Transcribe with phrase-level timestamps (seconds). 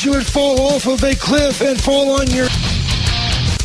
[0.00, 2.46] I you would fall off of a cliff and fall on your.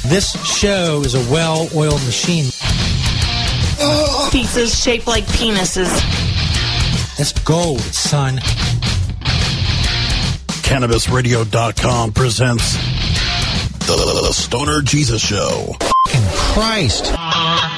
[0.05, 2.45] This show is a well oiled machine.
[3.79, 4.29] Oh.
[4.31, 5.91] Pizzas shaped like penises.
[7.17, 8.37] That's gold, son.
[10.63, 12.73] CannabisRadio.com presents
[13.85, 15.75] the, the Stoner Jesus Show.
[15.79, 17.11] Fucking Christ.
[17.13, 17.72] Uh-huh.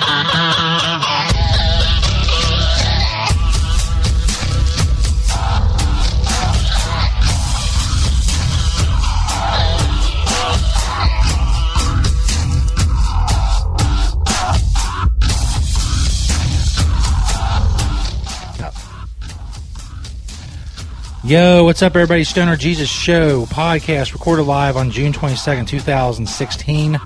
[21.26, 22.24] Yo, what's up, everybody?
[22.24, 27.00] Stoner Jesus Show podcast recorded live on June 22nd, 2016.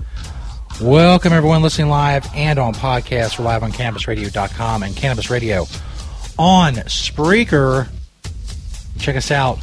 [0.82, 3.38] Welcome, everyone listening live and on podcast.
[3.38, 5.62] We're live on CannabisRadio.com and Cannabis Radio
[6.38, 7.88] on Spreaker.
[8.98, 9.58] Check us out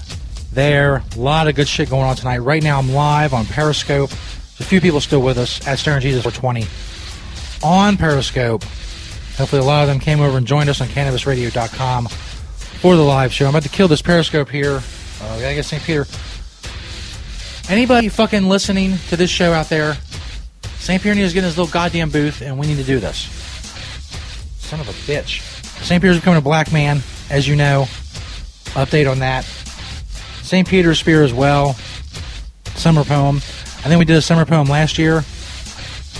[0.52, 1.04] there.
[1.16, 2.40] A lot of good shit going on tonight.
[2.40, 4.10] Right now, I'm live on Periscope.
[4.10, 6.66] There's a few people still with us at Stoner Jesus 420
[7.64, 8.64] on Periscope.
[9.38, 12.08] Hopefully, a lot of them came over and joined us on CannabisRadio.com
[12.78, 13.46] for the live show.
[13.46, 14.76] I'm about to kill this Periscope here.
[14.76, 15.82] Uh, we gotta get St.
[15.82, 16.06] Peter.
[17.70, 19.96] Anybody fucking listening to this show out there?
[20.78, 21.02] St.
[21.02, 23.18] Peter needs to get in his little goddamn booth, and we need to do this.
[24.60, 25.42] Son of a bitch.
[25.84, 26.02] St.
[26.02, 27.86] Peter's becoming a black man, as you know.
[28.76, 29.44] Update on that.
[30.44, 30.68] St.
[30.68, 31.74] Peterspeare as well.
[32.76, 33.38] Summer poem.
[33.38, 35.18] I think we did a summer poem last year.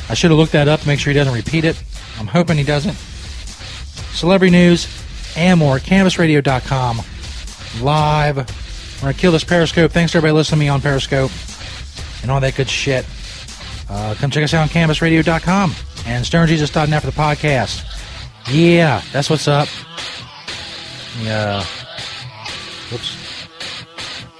[0.10, 1.82] I should have looked that up to make sure he doesn't repeat it.
[2.20, 2.96] I'm hoping he doesn't.
[4.16, 4.88] Celebrity news
[5.38, 5.78] and more.
[5.78, 7.02] CannabisRadio.com.
[7.82, 8.38] Live.
[8.38, 9.92] We're going to kill this Periscope.
[9.92, 11.32] Thanks to everybody listening to me on Periscope
[12.22, 13.06] and all that good shit.
[13.90, 15.74] Uh, come check us out on CannabisRadio.com
[16.06, 17.86] and StonerJesus.net for the podcast.
[18.50, 19.68] Yeah, that's what's up.
[21.22, 21.64] Yeah.
[22.92, 23.18] Whoops.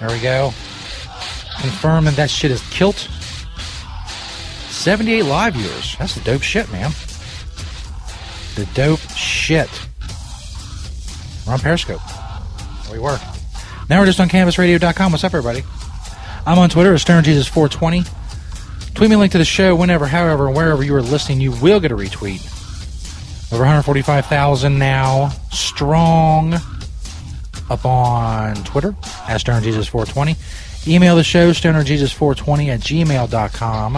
[0.00, 0.52] There we go.
[1.60, 3.08] Confirm that that shit is kilt.
[4.68, 5.96] 78 live viewers.
[5.98, 6.90] That's the dope shit, man.
[8.54, 9.68] The dope shit.
[11.48, 12.02] We're on Periscope.
[12.92, 13.18] We were.
[13.88, 15.12] Now we're just on CannabisRadio.com.
[15.12, 15.64] What's up, everybody?
[16.44, 18.94] I'm on Twitter at StonerJesus420.
[18.94, 21.40] Tweet me a link to the show whenever, however, and wherever you are listening.
[21.40, 22.44] You will get a retweet.
[23.50, 25.30] Over 145,000 now.
[25.50, 26.56] Strong.
[27.70, 28.94] Up on Twitter
[29.26, 30.86] at StonerJesus420.
[30.86, 33.96] Email the show, StonerJesus420 at gmail.com.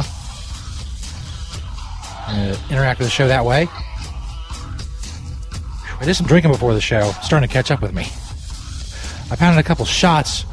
[2.29, 3.67] Uh, interact with the show that way.
[6.01, 7.13] I did some drinking before the show.
[7.23, 8.07] Starting to catch up with me.
[9.31, 10.45] I pounded a couple shots,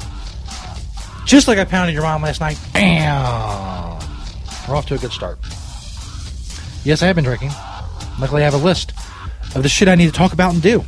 [1.26, 2.60] just like I pounded your mom last night.
[2.74, 4.00] Bam!
[4.68, 5.40] We're off to a good start.
[6.84, 7.52] Yes, I have been drinking.
[8.20, 8.92] Luckily, I have a list
[9.56, 10.84] of the shit I need to talk about and do.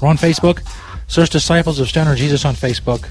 [0.00, 0.62] We're on Facebook.
[1.08, 3.08] Search Disciples of Stoner Jesus on Facebook.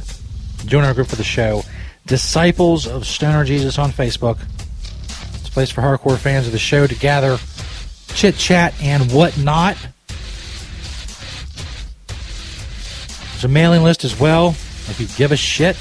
[0.66, 1.64] Join our group for the show.
[2.06, 4.38] Disciples of Stoner Jesus on Facebook.
[5.34, 7.38] It's a place for hardcore fans of the show to gather,
[8.14, 9.78] chit chat, and whatnot.
[13.46, 14.50] A mailing list as well,
[14.90, 15.78] if you give a shit.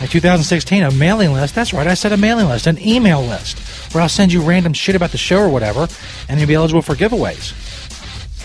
[0.00, 1.54] In 2016, a mailing list.
[1.54, 3.58] That's right, I said a mailing list, an email list,
[3.92, 5.86] where I'll send you random shit about the show or whatever,
[6.30, 7.52] and you'll be eligible for giveaways.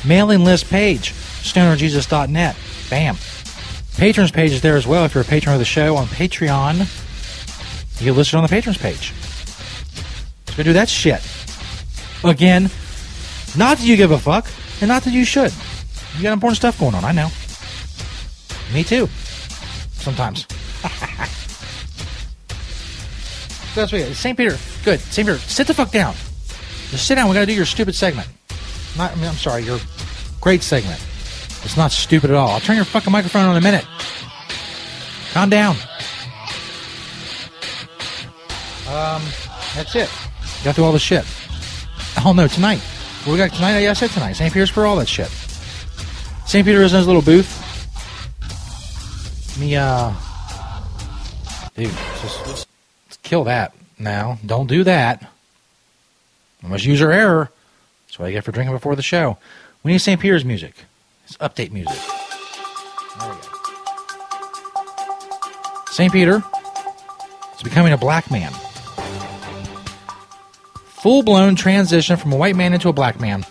[0.06, 2.58] Mailing list page, stonerjesus.net.
[2.90, 3.16] Bam.
[3.96, 5.06] Patrons page is there as well.
[5.06, 6.80] If you're a patron of the show on Patreon,
[8.02, 9.14] you get listed on the patrons page.
[10.48, 11.26] So do that shit.
[12.26, 12.64] Again,
[13.58, 14.48] not that you give a fuck,
[14.82, 15.54] and not that you should.
[16.18, 17.30] You got important stuff going on, I know.
[18.74, 19.08] Me too.
[19.94, 20.46] Sometimes.
[23.76, 24.38] That's what St.
[24.38, 24.58] Peter.
[24.84, 25.00] Good.
[25.00, 25.28] St.
[25.28, 26.14] Peter, sit the fuck down.
[26.90, 27.30] Just sit down.
[27.30, 28.28] We got to do your stupid segment.
[28.98, 29.80] Not, I mean, I'm sorry, your
[30.42, 31.00] great segment.
[31.64, 32.50] It's not stupid at all.
[32.50, 33.86] I'll turn your fucking microphone on in a minute.
[35.34, 35.76] Calm down.
[38.88, 39.22] Um,
[39.76, 40.10] that's it.
[40.64, 41.26] Got through all the shit.
[42.26, 42.80] Oh no, tonight.
[43.24, 43.80] What we got tonight?
[43.80, 44.34] Yeah, I said tonight.
[44.34, 44.52] St.
[44.52, 45.28] Peter's for all that shit.
[46.48, 46.66] St.
[46.66, 47.69] Peter is in his little booth.
[49.58, 50.14] Me, uh,
[51.76, 51.92] dude,
[52.22, 52.68] just,
[53.24, 54.38] kill that now.
[54.46, 55.30] Don't do that.
[56.64, 57.52] I must use our error.
[58.08, 59.38] That's what I get for drinking before the show.
[59.84, 60.20] We need St.
[60.20, 60.74] Peter's music.
[61.26, 61.98] It's update music.
[63.20, 63.50] There we go.
[65.92, 66.12] St.
[66.12, 66.44] Peter
[67.56, 68.52] is becoming a black man.
[71.02, 73.46] Full blown transition from a white man into a black man.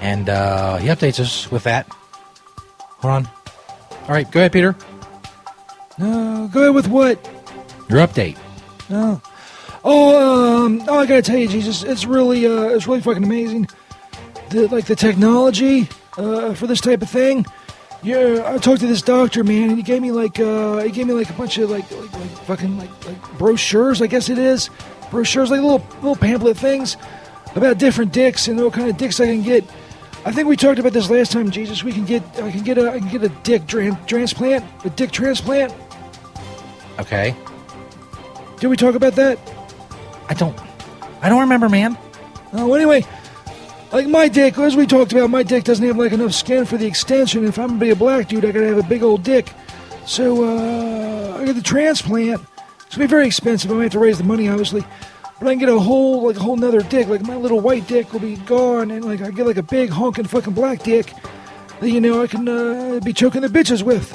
[0.00, 1.86] And uh, he updates us with that.
[3.00, 3.28] Hold on.
[4.02, 4.74] All right, go ahead, Peter.
[5.98, 7.22] No, go ahead with what?
[7.88, 8.36] Your update.
[8.88, 9.20] No.
[9.84, 13.68] Oh, um, oh, I gotta tell you, Jesus, it's really, uh, it's really fucking amazing.
[14.50, 15.88] The like the technology
[16.18, 17.46] uh, for this type of thing.
[18.02, 21.06] Yeah, I talked to this doctor, man, and he gave me like, uh, he gave
[21.06, 24.38] me like a bunch of like, like, like fucking like, like brochures, I guess it
[24.38, 24.70] is,
[25.10, 26.96] brochures, like little little pamphlet things
[27.54, 29.64] about different dicks and what kind of dicks I can get.
[30.24, 31.82] I think we talked about this last time, Jesus.
[31.82, 34.90] We can get, I can get a, I can get a dick tran- transplant, a
[34.90, 35.72] dick transplant.
[36.98, 37.34] Okay.
[38.58, 39.38] Did we talk about that?
[40.28, 40.58] I don't.
[41.22, 41.96] I don't remember, man.
[42.52, 43.04] Oh, anyway,
[43.92, 46.76] like my dick, as we talked about, my dick doesn't have like enough skin for
[46.76, 47.46] the extension.
[47.46, 49.52] If I'm gonna be a black dude, I gotta have a big old dick.
[50.06, 52.42] So uh, I got the transplant.
[52.86, 53.70] It's gonna be very expensive.
[53.70, 54.84] I might have to raise the money, obviously.
[55.40, 57.08] But I can get a whole like a whole nother dick.
[57.08, 59.88] Like my little white dick will be gone, and like I get like a big
[59.88, 61.12] honking fucking black dick
[61.80, 64.12] that you know I can uh, be choking the bitches with,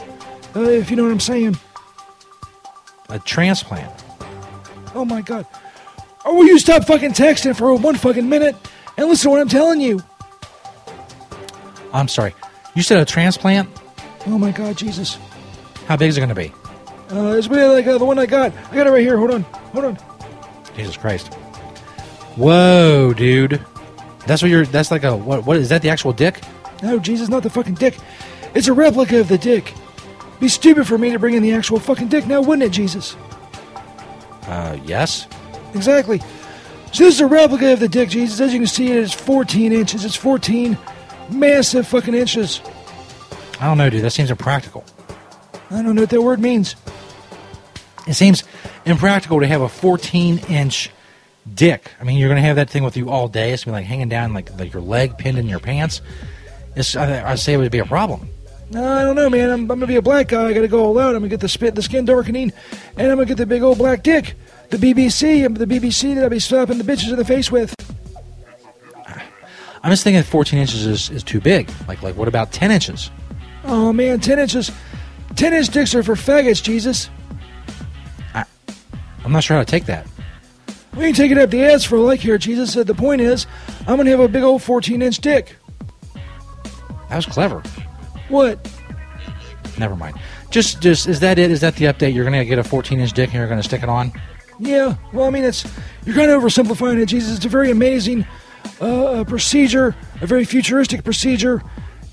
[0.55, 1.57] uh, if you know what I'm saying.
[3.09, 3.91] A transplant.
[4.93, 5.47] Oh my god.
[6.23, 8.55] Or will you stop fucking texting for one fucking minute
[8.97, 10.01] and listen to what I'm telling you?
[11.91, 12.33] I'm sorry.
[12.75, 13.69] You said a transplant?
[14.27, 15.17] Oh my god, Jesus.
[15.87, 16.51] How big is it going to be?
[17.11, 18.51] Uh, it's really like uh, the one I got.
[18.71, 19.17] I got it right here.
[19.17, 19.41] Hold on.
[19.43, 20.14] Hold on.
[20.75, 21.33] Jesus Christ.
[22.35, 23.63] Whoa, dude.
[24.27, 24.65] That's what you're.
[24.65, 25.15] That's like a.
[25.15, 25.45] What?
[25.45, 25.81] What is that?
[25.81, 26.41] The actual dick?
[26.83, 27.97] No, Jesus, not the fucking dick.
[28.53, 29.73] It's a replica of the dick.
[30.39, 33.15] Be stupid for me to bring in the actual fucking dick now, wouldn't it, Jesus?
[34.43, 35.27] Uh, yes.
[35.73, 36.19] Exactly.
[36.91, 38.39] So this is a replica of the dick, Jesus.
[38.39, 40.05] As you can see, it is 14 inches.
[40.05, 40.77] It's 14
[41.29, 42.61] massive fucking inches.
[43.59, 44.03] I don't know, dude.
[44.03, 44.83] That seems impractical.
[45.71, 46.75] I don't know what that word means.
[48.07, 48.43] It seems
[48.85, 50.91] impractical to have a 14 inch
[51.53, 51.91] dick.
[51.99, 53.51] I mean, you're going to have that thing with you all day.
[53.51, 56.01] It's going to be like hanging down like, like your leg pinned in your pants.
[56.75, 58.29] It's, I, I say it would be a problem.
[58.71, 59.49] No, I don't know, man.
[59.49, 60.47] I'm, I'm gonna be a black guy.
[60.47, 61.09] I gotta go all out.
[61.09, 62.51] I'm gonna get the spit, the skin darkening,
[62.97, 64.35] and I'm gonna get the big old black dick.
[64.71, 67.75] The BBC, and the BBC that I'll be slapping the bitches in the face with.
[69.83, 71.69] I'm just thinking 14 inches is, is too big.
[71.87, 73.11] Like, like what about 10 inches?
[73.65, 74.71] Oh man, 10 inches.
[75.35, 77.09] 10 inch dicks are for faggots, Jesus.
[79.25, 80.07] I'm not sure how to take that.
[80.95, 82.71] We ain't taking up the ass for a like here, Jesus.
[82.71, 83.47] Said the point is,
[83.87, 85.55] I'm gonna have a big old 14 inch dick.
[87.09, 87.61] That was clever.
[88.29, 88.71] What?
[89.77, 90.17] Never mind.
[90.49, 91.51] Just, just is that it?
[91.51, 92.13] Is that the update?
[92.13, 94.11] You're going to get a 14 inch dick and you're going to stick it on?
[94.57, 95.65] Yeah, well, I mean, it's
[96.05, 97.35] you're kind of oversimplifying it, Jesus.
[97.35, 98.25] It's a very amazing
[98.79, 101.61] uh, procedure, a very futuristic procedure,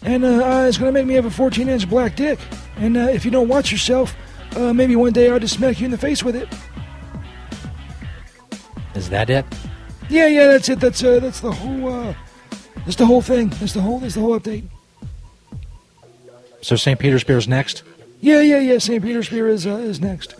[0.02, 2.40] and uh, it's going to make me have a 14 inch black dick.
[2.76, 4.16] And uh, if you don't watch yourself,
[4.56, 6.48] uh, maybe one day I'll just smack you in the face with it.
[8.94, 9.44] Is that it?
[10.08, 10.80] Yeah, yeah, that's it.
[10.80, 11.88] That's uh, that's the whole.
[11.92, 12.14] Uh,
[12.84, 13.48] that's the whole thing.
[13.48, 13.98] That's the whole.
[13.98, 14.64] That's the whole update.
[16.60, 16.98] So St.
[16.98, 17.82] Peterspeare's next?
[18.20, 18.78] Yeah, yeah, yeah.
[18.78, 19.02] St.
[19.02, 20.34] Peterspeare is uh, is next.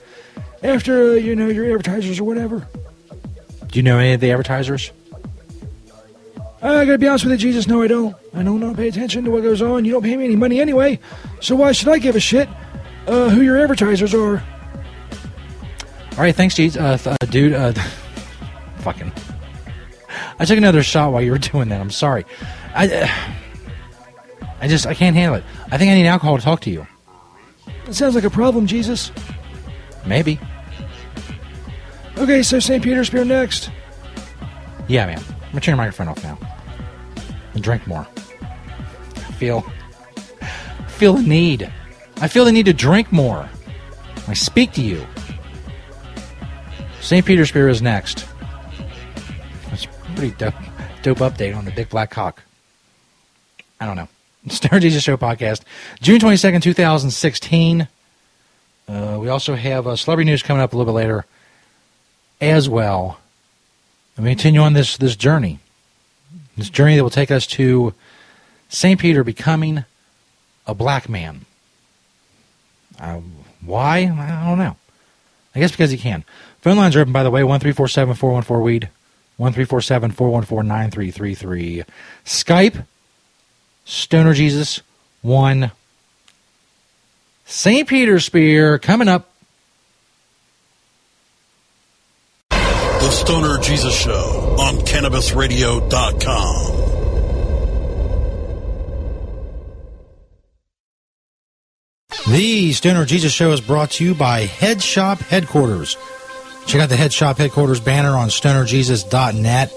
[0.62, 2.66] After uh, you know your advertisers or whatever.
[3.68, 4.92] Do you know any of the advertisers?
[6.64, 7.66] I gotta be honest with you, Jesus.
[7.66, 8.14] No, I don't.
[8.34, 8.72] I don't know.
[8.74, 9.84] Pay attention to what goes on.
[9.84, 11.00] You don't pay me any money anyway,
[11.40, 12.48] so why should I give a shit
[13.08, 14.42] uh, who your advertisers are?
[16.12, 16.80] All right, thanks, Jesus.
[16.80, 17.72] Uh, th- uh, dude, uh,
[18.82, 19.12] fucking.
[20.38, 21.80] I took another shot while you were doing that.
[21.80, 22.24] I'm sorry.
[22.74, 23.10] I,
[24.60, 25.44] I just, I can't handle it.
[25.70, 26.86] I think I need alcohol to talk to you.
[27.86, 29.10] That sounds like a problem, Jesus.
[30.06, 30.38] Maybe.
[32.18, 32.82] Okay, so St.
[32.82, 33.70] Peterspeare next.
[34.88, 35.18] Yeah, man.
[35.18, 36.38] I'm gonna turn your microphone off now.
[37.54, 38.06] And drink more.
[39.16, 39.64] I feel,
[40.40, 41.70] I feel the need.
[42.18, 43.48] I feel the need to drink more.
[44.28, 45.04] I speak to you.
[47.00, 47.26] St.
[47.26, 48.26] Peterspeare is next.
[50.14, 50.54] Pretty dope,
[51.02, 52.42] dope update on the big black Hawk.
[53.80, 54.08] I don't know.
[54.48, 55.62] Stoner Jesus Show podcast,
[56.00, 57.88] June 22nd, 2016.
[58.88, 61.24] Uh, we also have uh, celebrity news coming up a little bit later
[62.40, 63.18] as well.
[64.16, 65.60] And we continue on this, this journey.
[66.56, 67.94] This journey that will take us to
[68.68, 69.00] St.
[69.00, 69.84] Peter becoming
[70.66, 71.46] a black man.
[73.00, 73.20] Uh,
[73.64, 73.98] why?
[73.98, 74.76] I don't know.
[75.54, 76.24] I guess because he can.
[76.60, 78.88] Phone lines are open, by the way, 1347 414 weed,
[79.42, 81.82] 1347 414 9333.
[82.24, 82.86] Skype,
[83.84, 84.82] Stoner Jesus
[85.22, 85.72] 1.
[87.44, 87.88] St.
[87.88, 89.30] Peterspeare coming up.
[92.50, 96.82] The Stoner Jesus Show on CannabisRadio.com.
[102.28, 105.96] The Stoner Jesus Show is brought to you by Head Shop Headquarters
[106.66, 109.72] Check out the Head Shop Headquarters banner on stonerjesus.net.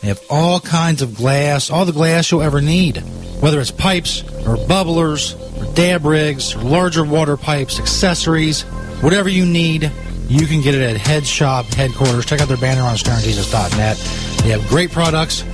[0.00, 2.98] They have all kinds of glass, all the glass you'll ever need,
[3.40, 8.62] whether it's pipes or bubblers or dab rigs or larger water pipes, accessories,
[9.02, 9.92] whatever you need,
[10.28, 12.26] you can get it at Head Shop Headquarters.
[12.26, 13.96] Check out their banner on stonerjesus.net.
[14.42, 15.44] They have great products,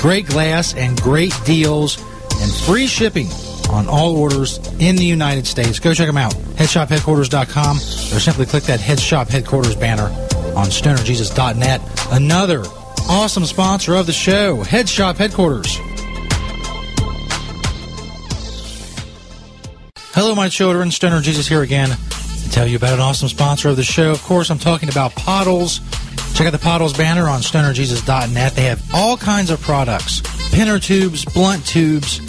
[0.00, 1.98] great glass, and great deals,
[2.40, 3.28] and free shipping
[3.70, 5.78] on all orders in the United States.
[5.78, 6.34] Go check them out.
[6.34, 10.04] HeadshopHeadquarters.com or simply click that Head Shop Headquarters banner
[10.56, 11.80] on stonerjesus.net.
[12.10, 12.64] Another
[13.08, 15.78] awesome sponsor of the show, Head Shop Headquarters.
[20.14, 20.92] Hello, my children.
[20.92, 24.12] Stoner Jesus here again to tell you about an awesome sponsor of the show.
[24.12, 25.80] Of course, I'm talking about Pottles.
[26.34, 28.54] Check out the Pottles banner on stonerjesus.net.
[28.54, 32.20] They have all kinds of products pinner tubes, blunt tubes.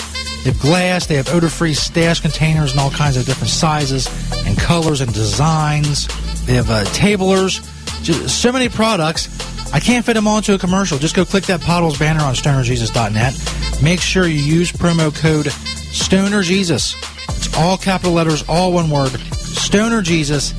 [0.46, 1.08] They have glass.
[1.08, 4.08] They have odor free stash containers in all kinds of different sizes
[4.46, 6.08] and colors and designs.
[6.46, 7.62] They have uh, tablers.
[8.04, 9.28] Just so many products.
[9.74, 11.00] I can't fit them all into a commercial.
[11.00, 13.82] Just go click that Pottles banner on stonerjesus.net.
[13.84, 16.96] Make sure you use promo code StonerJesus.
[17.38, 19.10] It's all capital letters, all one word.
[19.10, 20.54] StonerJesus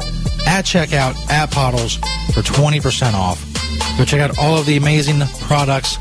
[0.48, 1.98] at checkout at Pottles
[2.34, 3.40] for 20% off.
[3.96, 5.96] Go check out all of the amazing products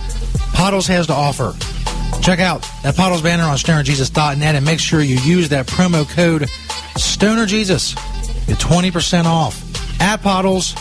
[0.55, 1.53] Pottles has to offer.
[2.21, 6.43] Check out that Pottles banner on stonerjesus.net and make sure you use that promo code
[6.97, 7.95] StonerJesus.
[8.47, 10.73] Get 20% off at Pottles.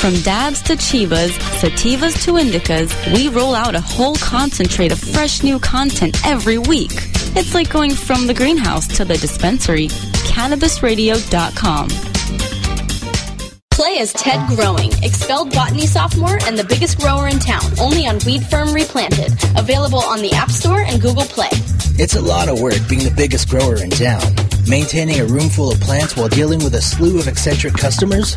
[0.00, 1.30] From dabs to chivas,
[1.60, 6.92] sativas to indicas, we roll out a whole concentrate of fresh new content every week.
[7.34, 9.88] It's like going from the greenhouse to the dispensary.
[9.88, 12.13] CannabisRadio.com.
[13.74, 18.20] Play as Ted Growing, expelled botany sophomore and the biggest grower in town, only on
[18.24, 19.32] Weed Firm Replanted.
[19.58, 21.48] Available on the App Store and Google Play.
[21.98, 24.22] It's a lot of work being the biggest grower in town.
[24.68, 28.36] Maintaining a room full of plants while dealing with a slew of eccentric customers?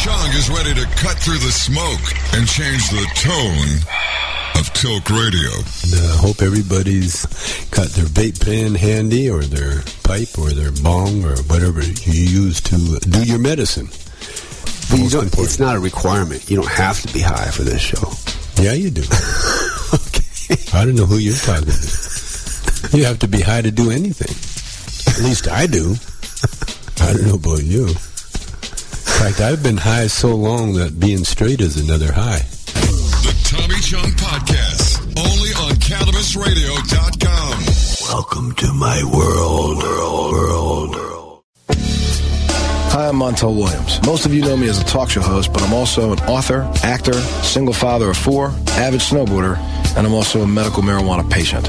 [0.00, 2.00] Tommy Chong is ready to cut through the smoke
[2.32, 5.50] and change the tone of Talk Radio.
[5.50, 7.26] I hope everybody's
[7.70, 12.60] got their vape pen handy or their pipe or their bong or whatever you use
[12.62, 13.88] to do your medicine.
[14.90, 16.48] But you don't, it's not a requirement.
[16.48, 18.12] You don't have to be high for this show.
[18.62, 19.02] Yeah, you do.
[19.94, 20.76] okay.
[20.76, 22.96] I don't know who you're talking to.
[22.96, 24.34] You have to be high to do anything.
[25.12, 25.96] At least I do.
[27.06, 27.94] I don't know about you.
[29.20, 32.38] In fact, I've been high so long that being straight is another high.
[32.38, 38.14] The Tommy Chong Podcast, only on CannabisRadio.com.
[38.14, 41.42] Welcome to my world, world, world, world.
[41.68, 44.00] Hi, I'm Montel Williams.
[44.06, 46.62] Most of you know me as a talk show host, but I'm also an author,
[46.82, 47.12] actor,
[47.42, 49.58] single father of four, avid snowboarder,
[49.98, 51.68] and I'm also a medical marijuana patient.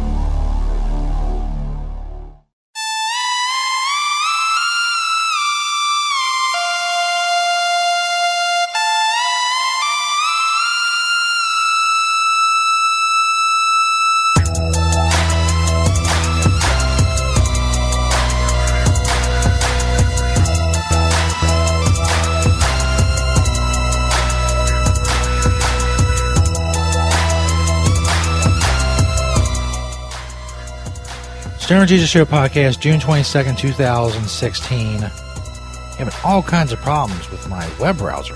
[31.91, 34.99] Jesus Show podcast, June 22nd, 2016.
[35.01, 38.33] Having all kinds of problems with my web browser.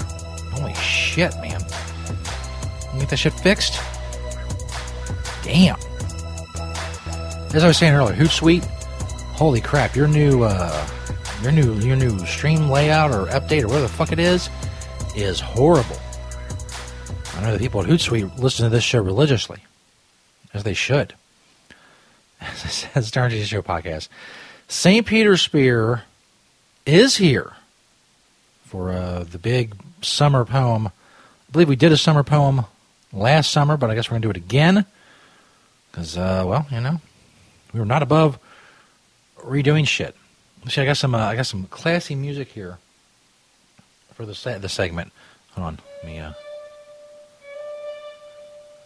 [0.52, 1.62] Holy shit, man.
[3.00, 3.80] Get that shit fixed?
[5.42, 5.78] Damn.
[7.54, 8.66] As I was saying earlier, Hootsuite,
[9.36, 10.88] holy crap, your new uh
[11.42, 14.50] your new your new stream layout or update or whatever the fuck it is
[15.16, 16.02] is horrible.
[17.36, 19.60] I know the people at Hootsuite listen to this show religiously,
[20.54, 21.14] as they should.
[22.42, 24.10] As I said, Stoner Jesus Show podcast.
[24.68, 25.06] St.
[25.06, 26.02] Peterspeare
[26.86, 27.54] is here
[28.66, 30.88] for uh, the big summer poem.
[30.88, 30.92] I
[31.52, 32.66] believe we did a summer poem
[33.14, 34.86] last summer, but I guess we're going to do it again.
[35.92, 37.00] Because, uh, well, you know,
[37.74, 38.38] we were not above
[39.38, 40.16] redoing shit.
[40.68, 42.80] See, I got some, uh, I got some classy music here
[44.16, 45.12] for the se- the segment.
[45.52, 46.20] Hold on, let me.
[46.20, 46.32] Uh,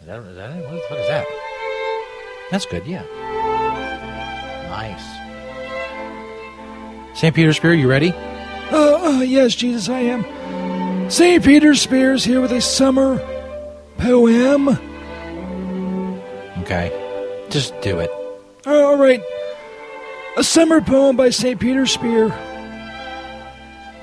[0.01, 0.65] is that is that it?
[0.65, 1.25] What the fuck is that?
[2.51, 2.86] That's good.
[2.86, 3.38] Yeah.
[4.79, 5.03] Nice.
[7.13, 7.36] St.
[7.36, 8.13] Peterspeare, you ready?
[8.71, 10.24] Uh, uh, yes, Jesus, I am.
[11.09, 11.43] St.
[11.43, 13.17] Peterspeare's here with a summer
[13.98, 14.69] poem.
[16.59, 16.95] Okay.
[17.50, 18.09] Just do it.
[18.65, 19.21] Uh, all right.
[20.38, 21.59] A summer poem by St.
[21.59, 22.29] Peterspeare.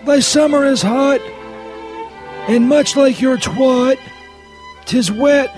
[0.05, 1.23] Thy summer is hot,
[2.49, 3.99] and much like your twat,
[4.85, 5.49] tis wet,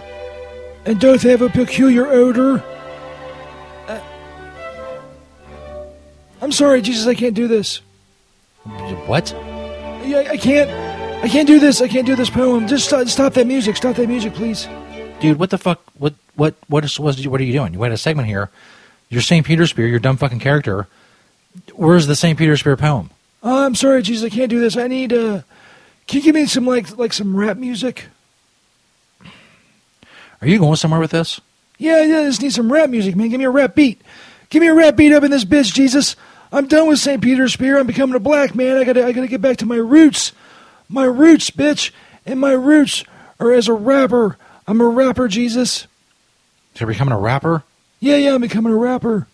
[0.87, 2.62] and doth have a peculiar odor.
[6.40, 7.80] I'm sorry, Jesus, I can't do this.
[9.07, 9.33] What?
[10.04, 10.71] Yeah, I can't.
[11.25, 11.80] I can't do this.
[11.80, 12.68] I can't do this poem.
[12.68, 13.76] Just stop, stop that music.
[13.76, 14.68] Stop that music, please.
[15.21, 15.83] Dude, what the fuck?
[15.99, 17.75] What what what is what, what are you doing?
[17.75, 18.50] You had a segment here.
[19.09, 19.45] You're St.
[19.45, 19.88] Peterspeare.
[19.88, 20.87] You're dumb fucking character.
[21.75, 22.38] Where's the St.
[22.38, 23.11] Peterspeare poem?
[23.42, 24.30] Oh, I'm sorry, Jesus.
[24.30, 24.76] I can't do this.
[24.76, 25.12] I need.
[25.12, 25.42] Uh,
[26.07, 28.07] can you give me some like like some rap music?
[30.40, 31.40] Are you going somewhere with this?
[31.78, 32.18] Yeah, yeah.
[32.18, 33.28] I just need some rap music, man.
[33.28, 34.00] Give me a rap beat.
[34.50, 36.16] Give me a rap beat up in this bitch, Jesus.
[36.52, 37.22] I'm done with St.
[37.22, 37.78] Peterspeare.
[37.78, 38.76] I'm becoming a black man.
[38.78, 40.32] I gotta I gotta get back to my roots.
[40.88, 41.90] My roots, bitch.
[42.24, 43.04] And my roots
[43.40, 44.36] are as a rapper.
[44.66, 45.86] I'm a rapper, Jesus.
[46.74, 47.64] So you're becoming a rapper
[48.00, 48.34] Yeah, yeah.
[48.34, 49.26] I'm becoming a rapper.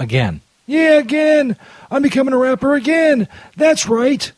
[0.00, 0.40] again.
[0.66, 1.56] Yeah, again.
[1.90, 3.26] I'm becoming a rapper again.
[3.56, 4.30] That's right.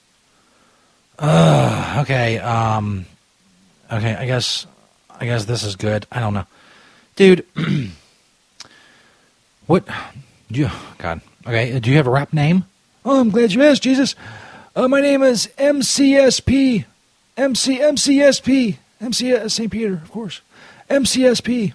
[1.19, 2.39] Uh, okay.
[2.39, 3.05] Um,
[3.93, 4.15] okay.
[4.15, 4.67] I guess.
[5.19, 6.07] I guess this is good.
[6.11, 6.47] I don't know,
[7.17, 7.45] dude.
[9.67, 9.87] what?
[10.49, 10.71] You?
[10.97, 11.21] God.
[11.47, 11.79] Okay.
[11.81, 12.65] Do you have a rap name?
[13.05, 14.15] Oh, I'm glad you asked, Jesus.
[14.77, 16.85] Uh, my name is MCSP.
[17.37, 18.77] MC MCSP.
[19.01, 19.71] MC uh, St.
[19.71, 20.43] Peter, of course.
[20.91, 21.73] MCSP.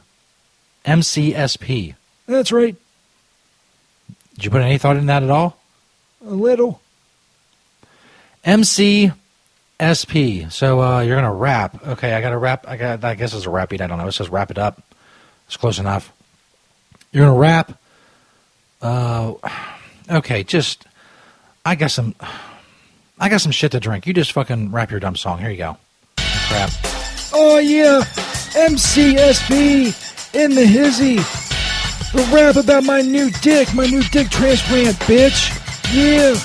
[0.86, 1.96] MCSP.
[2.28, 2.76] That's right.
[4.36, 5.58] Did you put any thought in that at all?
[6.26, 6.82] A little.
[8.46, 9.16] MCSP.
[10.52, 11.88] So uh, you're gonna rap.
[11.88, 12.66] Okay, I got to rap.
[12.68, 13.04] I got.
[13.04, 13.82] I guess it's a rap beat.
[13.82, 14.08] I don't know.
[14.08, 14.84] It says wrap it up.
[15.48, 16.12] It's close enough.
[17.12, 17.80] You're gonna rap.
[18.86, 19.34] Uh,
[20.12, 20.44] okay.
[20.44, 20.86] Just.
[21.66, 22.14] I got some.
[23.20, 24.06] I got some shit to drink.
[24.06, 25.40] You just fucking rap your dumb song.
[25.40, 25.78] Here you go.
[26.18, 26.70] Crap.
[27.34, 28.02] Oh yeah,
[28.54, 31.16] MCSP in the hizzy.
[32.16, 35.52] The rap about my new dick, my new dick transplant, bitch.
[35.94, 36.36] Yeah,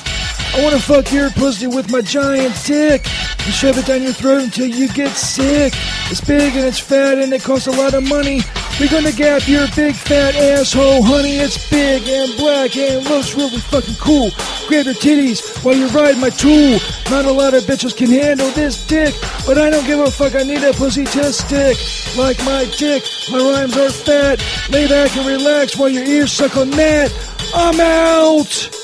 [0.52, 4.42] I wanna fuck your pussy with my giant dick and shove it down your throat
[4.42, 5.72] until you get sick.
[6.10, 8.40] It's big and it's fat and it costs a lot of money.
[8.80, 11.36] We're gonna gap your big fat asshole, honey.
[11.36, 14.30] It's big and black and looks really fucking cool.
[14.66, 16.80] Grab your titties while you ride my tool.
[17.10, 19.14] Not a lot of bitches can handle this dick,
[19.46, 20.34] but I don't give a fuck.
[20.34, 21.76] I need a pussy to stick
[22.16, 23.04] like my dick.
[23.30, 24.42] My rhymes are fat.
[24.70, 27.12] Lay back and relax while your ears suck on that.
[27.54, 28.79] I'm out.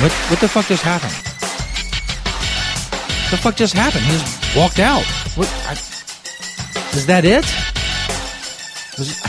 [0.00, 1.12] What what the fuck just happened?
[3.12, 4.02] What the fuck just happened?
[4.06, 5.04] He just walked out.
[5.36, 5.46] What?
[5.68, 5.72] I,
[6.96, 7.44] is that it?
[8.98, 9.20] Was?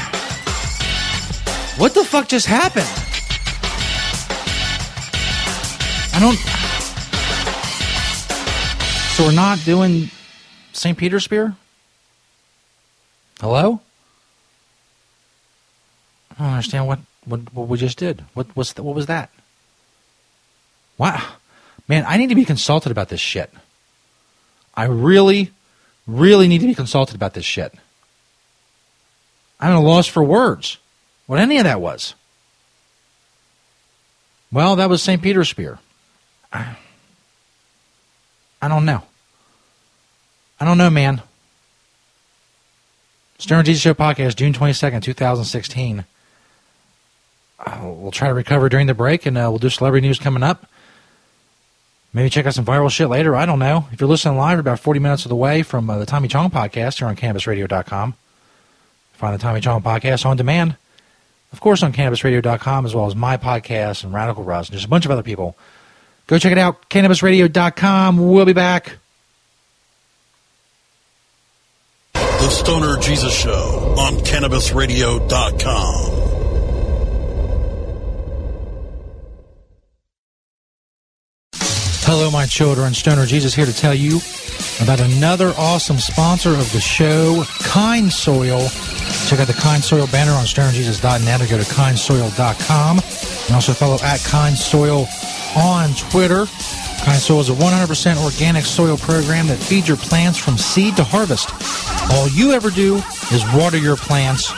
[1.78, 2.88] What the fuck just happened?
[6.14, 6.38] I don't.
[9.18, 10.10] So we're not doing
[10.72, 10.98] St.
[10.98, 11.54] Peterspeare?
[13.42, 13.82] Hello?
[16.40, 18.24] I don't understand what, what, what we just did.
[18.36, 19.30] What was what was that?
[21.02, 21.34] Wow.
[21.88, 23.52] Man, I need to be consulted about this shit.
[24.76, 25.50] I really,
[26.06, 27.74] really need to be consulted about this shit.
[29.60, 30.78] I'm at a loss for words.
[31.26, 32.14] What any of that was.
[34.52, 35.20] Well, that was St.
[35.20, 35.80] Peterspeare.
[36.54, 36.78] I,
[38.62, 39.02] I don't know.
[40.60, 41.24] I don't know, man.
[43.40, 46.06] Stoner Jesus Show Podcast, June 22nd, 2016.
[47.60, 50.44] Uh, we'll try to recover during the break, and uh, we'll do celebrity news coming
[50.44, 50.68] up.
[52.14, 53.36] Maybe check out some viral shit later.
[53.36, 53.88] I don't know.
[53.92, 56.28] If you're listening live, you're about 40 minutes of the way from uh, the Tommy
[56.28, 58.16] Chong podcast here on CannabisRadio.com.
[59.14, 60.76] Find the Tommy Chong podcast on demand,
[61.54, 64.90] of course, on CannabisRadio.com, as well as my podcast and Radical Russ and just a
[64.90, 65.56] bunch of other people.
[66.28, 68.30] Go check it out, CannabisRadio.com.
[68.30, 68.98] We'll be back.
[72.14, 76.21] The Stoner Jesus Show on CannabisRadio.com.
[82.14, 82.94] Hello, my children.
[82.94, 84.20] Stoner Jesus here to tell you
[84.82, 88.68] about another awesome sponsor of the show, Kind Soil.
[89.28, 93.00] Check out the Kind Soil banner on stonerjesus.net or go to kindsoil.com.
[93.00, 95.08] And also follow at Kind Soil
[95.56, 96.48] on Twitter.
[97.06, 101.06] Kind Soil is a 100% organic soil program that feeds your plants from seed to
[101.06, 101.50] harvest.
[102.12, 102.98] All you ever do
[103.32, 104.52] is water your plants.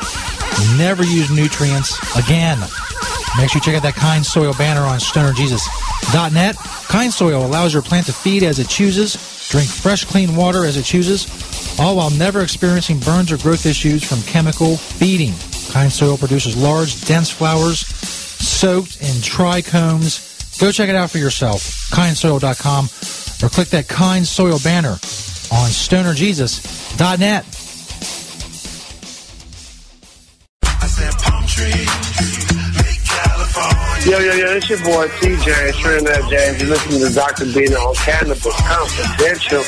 [0.78, 2.60] Never use nutrients again.
[3.38, 6.56] Make sure you check out that Kind Soil banner on stonerjesus.net.
[6.88, 9.16] Kind Soil allows your plant to feed as it chooses,
[9.50, 11.28] drink fresh, clean water as it chooses,
[11.80, 15.34] all while never experiencing burns or growth issues from chemical feeding.
[15.72, 20.60] Kind Soil produces large, dense flowers soaked in trichomes.
[20.60, 21.89] Go check it out for yourself.
[21.92, 22.86] KindSoil.com
[23.44, 24.92] or click that Kind Soil banner
[25.52, 27.62] on stonerjesus.net.
[34.63, 36.62] it's your boy TJ, Trinidad James.
[36.62, 37.45] You're listening to Dr.
[37.45, 39.63] Bina on Cannabis Confidential.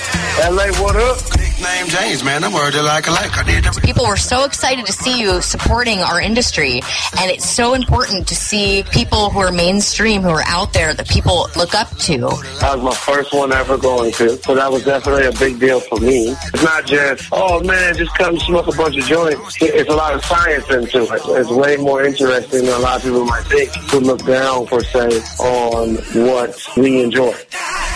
[0.50, 1.45] LA, what up?
[1.66, 2.44] Name James, man.
[2.44, 3.36] I'm already like a like.
[3.36, 3.92] I did everything.
[3.92, 6.82] People were so excited to see you supporting our industry,
[7.20, 11.10] and it's so important to see people who are mainstream, who are out there, that
[11.10, 12.20] people look up to.
[12.62, 15.80] That was my first one ever going to, so that was definitely a big deal
[15.80, 16.36] for me.
[16.54, 19.58] It's not just, oh man, just come smoke a bunch of joints.
[19.60, 21.22] It's a lot of science into it.
[21.26, 24.82] It's way more interesting than a lot of people might think to look down, per
[24.84, 25.96] se, on
[26.28, 27.34] what we enjoy.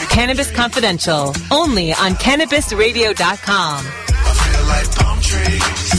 [0.10, 5.99] Cannabis Confidential, only on CannabisRadio.com palm trees.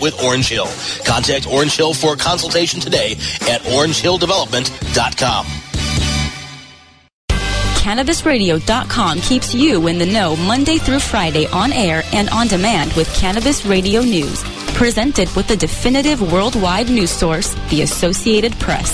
[0.00, 0.68] with Orange Hill.
[1.04, 5.46] Contact Orange Hill for a consultation today at orangehilldevelopment.com.
[7.80, 13.12] CannabisRadio.com keeps you in the know Monday through Friday on air and on demand with
[13.14, 14.42] Cannabis Radio News.
[14.74, 18.92] Presented with the definitive worldwide news source, the Associated Press.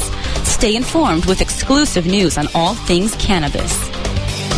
[0.49, 3.96] Stay informed with exclusive news on all things cannabis.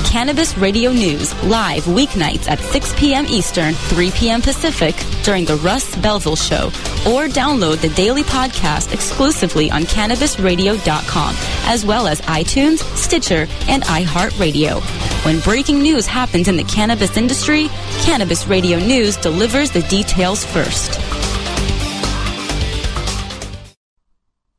[0.08, 3.26] Cannabis Radio News, live weeknights at 6 p.m.
[3.26, 4.40] Eastern, 3 p.m.
[4.40, 6.68] Pacific during the Russ Belville Show,
[7.06, 14.80] or download the daily podcast exclusively on CannabisRadio.com, as well as iTunes, Stitcher, and iHeartRadio.
[15.26, 17.68] When breaking news happens in the cannabis industry,
[18.00, 20.98] Cannabis Radio News delivers the details first.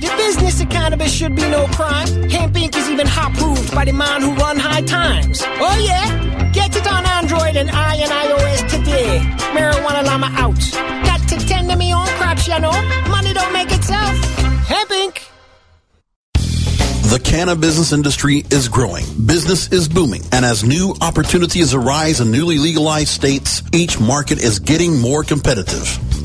[0.00, 2.06] The business of cannabis should be no crime.
[2.30, 2.76] Hemp Inc.
[2.76, 5.42] is even hot proved by the man who run high times.
[5.44, 6.50] Oh yeah?
[6.52, 9.18] Get it on Android and I and iOS today.
[9.56, 10.60] Marijuana Llama out.
[11.04, 12.70] Got to tend to me own crops, you know.
[13.10, 14.16] Money don't make itself.
[14.66, 15.28] Hemp Inc.
[17.10, 19.04] The cannabis business industry is growing.
[19.26, 20.22] Business is booming.
[20.30, 25.98] And as new opportunities arise in newly legalized states, each market is getting more competitive.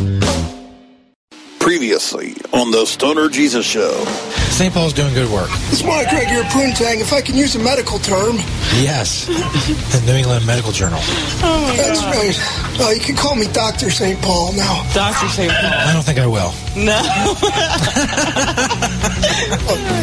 [2.00, 4.06] Previous on the Stoner Jesus Show.
[4.56, 4.74] St.
[4.74, 5.50] Paul's doing good work.
[5.70, 8.38] It's my Greg here, Poontang, if I can use a medical term.
[8.80, 9.26] Yes.
[9.28, 11.00] the New England Medical Journal.
[11.02, 12.16] Oh my That's God.
[12.16, 12.80] right.
[12.80, 13.90] Uh, you can call me Dr.
[13.92, 14.20] St.
[14.22, 14.84] Paul now.
[14.94, 15.28] Dr.
[15.28, 15.52] St.
[15.52, 15.72] Paul.
[15.74, 16.54] I don't think I will.
[16.76, 17.00] No.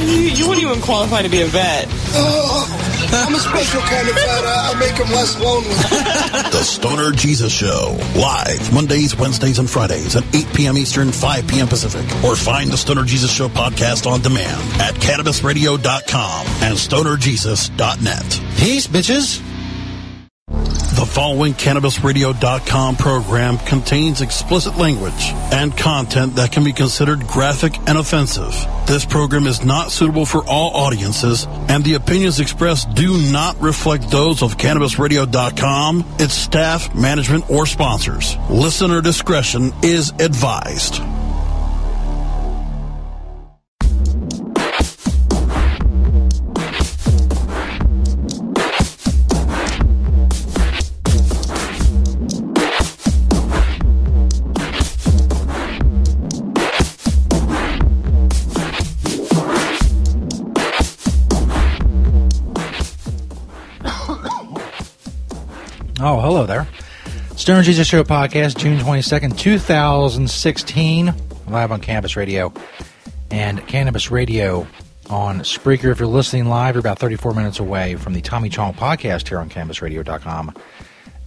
[0.13, 1.89] you, you wouldn't even qualify to be a vet.
[2.15, 2.67] Uh,
[3.13, 4.45] I'm a special kind of vet.
[4.45, 5.69] I'll make them less lonely.
[6.53, 7.97] the Stoner Jesus Show.
[8.17, 10.77] Live Mondays, Wednesdays, and Fridays at 8 p.m.
[10.77, 11.69] Eastern, 5 p.m.
[11.69, 11.86] Pacific.
[12.25, 18.41] Or find the Stoner Jesus Show podcast on demand at CannabisRadio.com and StonerJesus.net.
[18.59, 19.43] Peace, bitches.
[20.97, 25.13] The following CannabisRadio.com program contains explicit language
[25.53, 28.55] and content that can be considered graphic and offensive.
[28.87, 34.11] This program is not suitable for all audiences, and the opinions expressed do not reflect
[34.11, 38.35] those of CannabisRadio.com, its staff, management, or sponsors.
[38.49, 41.03] Listener discretion is advised.
[66.09, 66.69] Oh, hello there.
[67.35, 71.13] Stoner Jesus Show podcast, June 22nd, 2016,
[71.49, 72.53] live on Cannabis Radio
[73.33, 74.69] and Cannabis Radio
[75.11, 75.91] on Spreaker.
[75.91, 79.41] If you're listening live, you're about 34 minutes away from the Tommy Chong podcast here
[79.41, 80.55] on CannabisRadio.com.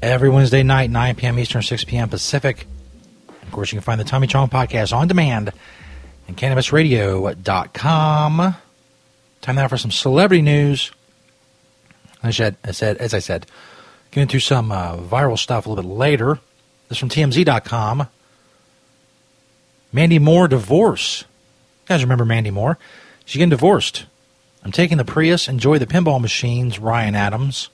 [0.02, 1.38] Every Wednesday night, 9 p.m.
[1.40, 2.08] Eastern, 6 p.m.
[2.08, 2.66] Pacific.
[3.42, 5.52] Of course, you can find the Tommy Chong podcast on demand
[6.30, 8.56] and CannabisRadio.com.
[9.42, 10.94] Time now for some celebrity news.
[12.24, 13.46] I said, I said, as I said,
[14.12, 16.40] Get into some uh, viral stuff a little bit later.
[16.88, 18.08] This is from TMZ.com.
[19.94, 21.22] Mandy Moore divorce.
[21.22, 22.78] You guys remember Mandy Moore?
[23.26, 24.06] She's getting divorced.
[24.64, 25.48] I'm taking the Prius.
[25.48, 26.80] Enjoy the pinball machines.
[26.80, 27.70] Ryan Adams.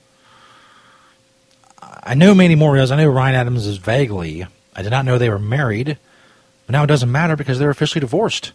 [1.82, 2.92] I know Mandy Moore is.
[2.92, 4.46] I know Ryan Adams is vaguely.
[4.74, 5.98] I did not know they were married.
[6.66, 8.52] But now it doesn't matter because they're officially divorced.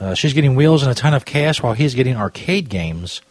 [0.00, 3.22] Uh, she's getting wheels and a ton of cash while he's getting arcade games.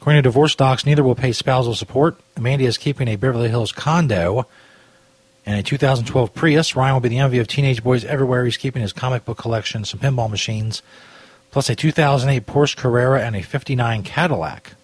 [0.00, 2.18] According to divorce docs, neither will pay spousal support.
[2.38, 4.46] Mandy is keeping a Beverly Hills condo
[5.44, 6.76] and a 2012 Prius.
[6.76, 8.44] Ryan will be the envy of teenage boys everywhere.
[8.44, 10.82] He's keeping his comic book collection, some pinball machines,
[11.50, 14.74] plus a 2008 Porsche Carrera and a 59 Cadillac.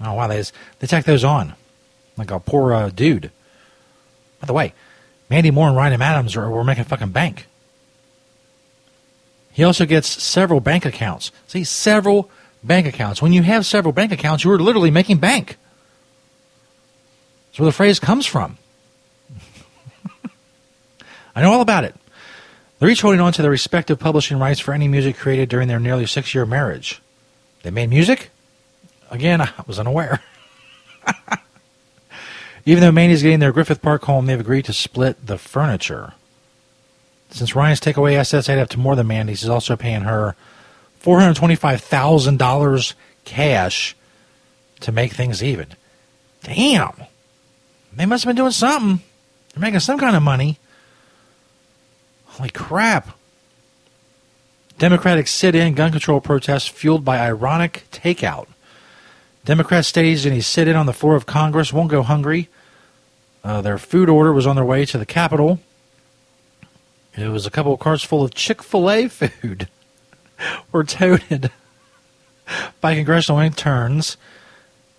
[0.00, 0.42] Oh, wow, they,
[0.80, 1.54] they tack those on
[2.16, 3.30] like a poor uh, dude.
[4.40, 4.74] By the way,
[5.30, 7.46] Mandy Moore and Ryan Adams are, were making fucking bank.
[9.52, 11.30] He also gets several bank accounts.
[11.46, 12.30] See, several
[12.64, 13.22] bank accounts.
[13.22, 15.56] When you have several bank accounts, you are literally making bank.
[17.46, 18.58] That's where the phrase comes from.
[21.36, 21.94] I know all about it.
[22.78, 25.78] They're each holding on to their respective publishing rights for any music created during their
[25.78, 27.00] nearly six year marriage.
[27.62, 28.30] They made music?
[29.10, 30.20] Again, I was unaware.
[32.66, 36.14] Even though Mandy's getting their Griffith Park home, they've agreed to split the furniture.
[37.30, 40.34] Since Ryan's takeaway assets add up to more than Mandy's, he's also paying her
[41.04, 43.96] $425,000 cash
[44.80, 45.66] to make things even.
[46.42, 46.94] Damn.
[47.94, 49.04] They must have been doing something.
[49.52, 50.58] They're making some kind of money.
[52.26, 53.16] Holy crap.
[54.78, 58.46] Democratic sit in gun control protests fueled by ironic takeout.
[59.44, 62.48] Democrats staged in on the floor of Congress, won't go hungry.
[63.44, 65.60] Uh, their food order was on their way to the Capitol.
[67.16, 69.68] It was a couple of carts full of Chick fil A food
[70.72, 71.50] were toted
[72.80, 74.16] by congressional interns.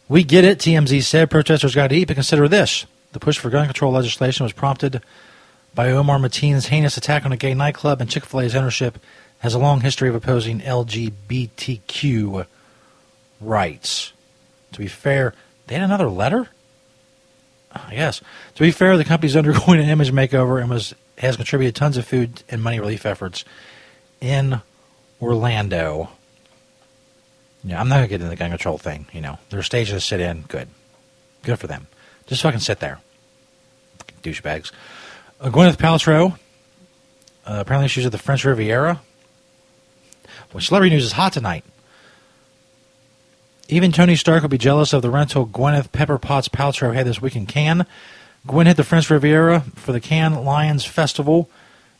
[0.07, 1.29] We get it, TMZ said.
[1.29, 2.85] Protesters got to eat, but consider this.
[3.13, 5.01] The push for gun control legislation was prompted
[5.73, 8.99] by Omar Mateen's heinous attack on a gay nightclub, and Chick fil A's ownership
[9.39, 12.45] has a long history of opposing LGBTQ
[13.41, 14.13] rights.
[14.71, 15.33] To be fair,
[15.67, 16.49] they had another letter?
[17.73, 18.21] Ah, yes.
[18.55, 22.05] To be fair, the company's undergoing an image makeover and was has contributed tons of
[22.05, 23.45] food and money relief efforts
[24.19, 24.61] in
[25.21, 26.09] Orlando.
[27.63, 29.07] Yeah, I'm not gonna get into the gun control thing.
[29.11, 30.41] You know, they're staging to sit in.
[30.47, 30.67] Good,
[31.43, 31.87] good for them.
[32.27, 32.99] Just fucking sit there,
[34.23, 34.71] douchebags.
[35.39, 36.37] Uh, Gwyneth Paltrow.
[37.45, 39.01] Uh, apparently, she's at the French Riviera.
[40.53, 41.63] Well, celebrity news is hot tonight.
[43.67, 47.21] Even Tony Stark would be jealous of the rental Gwyneth Pepper Potts Paltrow had this
[47.21, 47.85] week in Cannes.
[48.47, 51.49] Hit the French Riviera for the Cannes Lions Festival,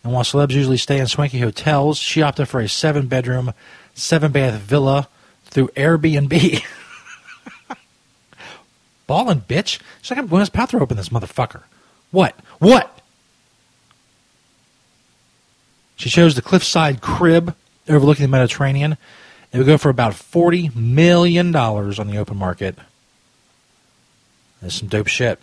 [0.06, 3.56] and while celebs usually stay in swanky hotels, she opted for a seven bedroom,
[3.96, 5.10] seven bath villa
[5.46, 6.64] through Airbnb.
[9.08, 9.80] Ballin' bitch.
[10.04, 11.64] She's like, I'm going Gwyneth Paltrow open this motherfucker.
[12.12, 12.40] What?
[12.60, 13.02] What?
[15.96, 17.56] She chose the cliffside crib
[17.90, 18.98] overlooking the Mediterranean.
[19.52, 22.78] It would go for about $40 million on the open market.
[24.62, 25.40] That's some dope shit.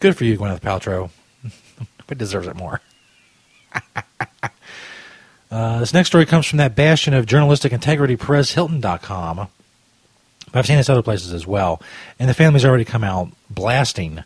[0.00, 1.10] Good for you, Gwyneth Paltrow.
[2.08, 2.80] but deserves it more.
[5.50, 9.48] Uh, this next story comes from that bastion of journalistic integrity, PerezHilton.com.
[10.54, 11.82] I've seen this other places as well.
[12.18, 14.24] And the family's already come out blasting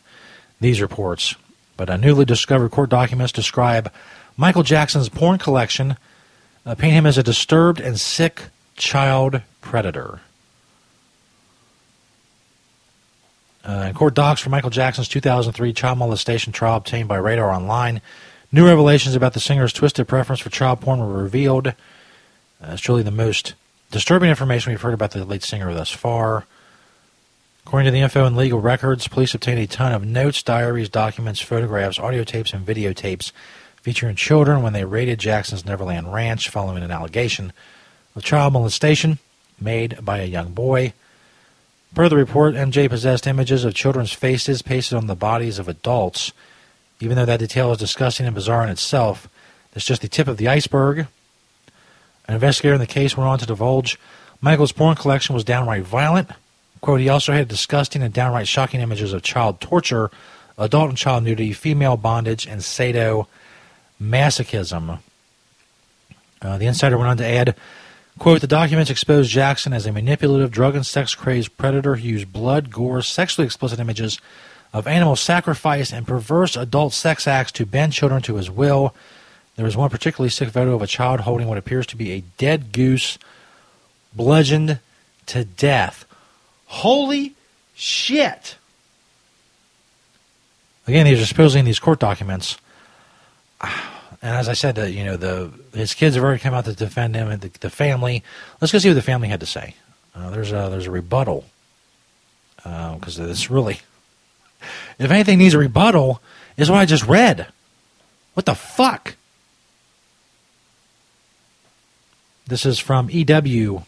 [0.60, 1.34] these reports.
[1.76, 3.92] But uh, newly discovered court documents describe
[4.36, 5.96] Michael Jackson's porn collection,
[6.64, 8.44] uh, paint him as a disturbed and sick
[8.76, 10.20] child predator.
[13.64, 18.00] Uh, court docs for Michael Jackson's 2003 child molestation trial obtained by Radar Online.
[18.52, 21.68] New revelations about the singer's twisted preference for child porn were revealed.
[21.68, 21.72] Uh,
[22.62, 23.54] it's truly the most
[23.92, 26.46] disturbing information we've heard about the late singer thus far.
[27.64, 31.40] According to the info and legal records, police obtained a ton of notes, diaries, documents,
[31.40, 33.30] photographs, audio tapes, and videotapes
[33.82, 37.52] featuring children when they raided Jackson's Neverland Ranch following an allegation
[38.16, 39.20] of child molestation
[39.60, 40.92] made by a young boy.
[41.94, 46.32] Per the report, MJ possessed images of children's faces pasted on the bodies of adults.
[47.00, 49.28] Even though that detail is disgusting and bizarre in itself,
[49.74, 51.06] it's just the tip of the iceberg.
[52.28, 53.98] An investigator in the case went on to divulge
[54.40, 56.30] Michael's porn collection was downright violent.
[56.80, 60.10] Quote, he also had disgusting and downright shocking images of child torture,
[60.56, 65.00] adult and child nudity, female bondage, and sadomasochism.
[66.40, 67.54] Uh, the insider went on to add,
[68.18, 72.32] quote, the documents expose Jackson as a manipulative, drug and sex crazed predator who used
[72.32, 74.18] blood, gore, sexually explicit images
[74.72, 78.94] of animal sacrifice and perverse adult sex acts to bend children to his will.
[79.56, 82.22] There was one particularly sick photo of a child holding what appears to be a
[82.38, 83.18] dead goose
[84.14, 84.78] bludgeoned
[85.26, 86.04] to death.
[86.66, 87.34] Holy
[87.74, 88.56] shit!
[90.86, 92.58] Again, these are supposedly in these court documents.
[94.22, 96.74] And as I said, uh, you know, the his kids have already come out to
[96.74, 98.22] defend him and the, the family.
[98.60, 99.76] Let's go see what the family had to say.
[100.14, 101.46] Uh, there's a there's a rebuttal
[102.56, 103.80] because uh, it's really,
[104.98, 106.20] if anything needs a rebuttal,
[106.56, 107.46] is what I just read.
[108.34, 109.16] What the fuck?
[112.46, 113.84] This is from EW.com,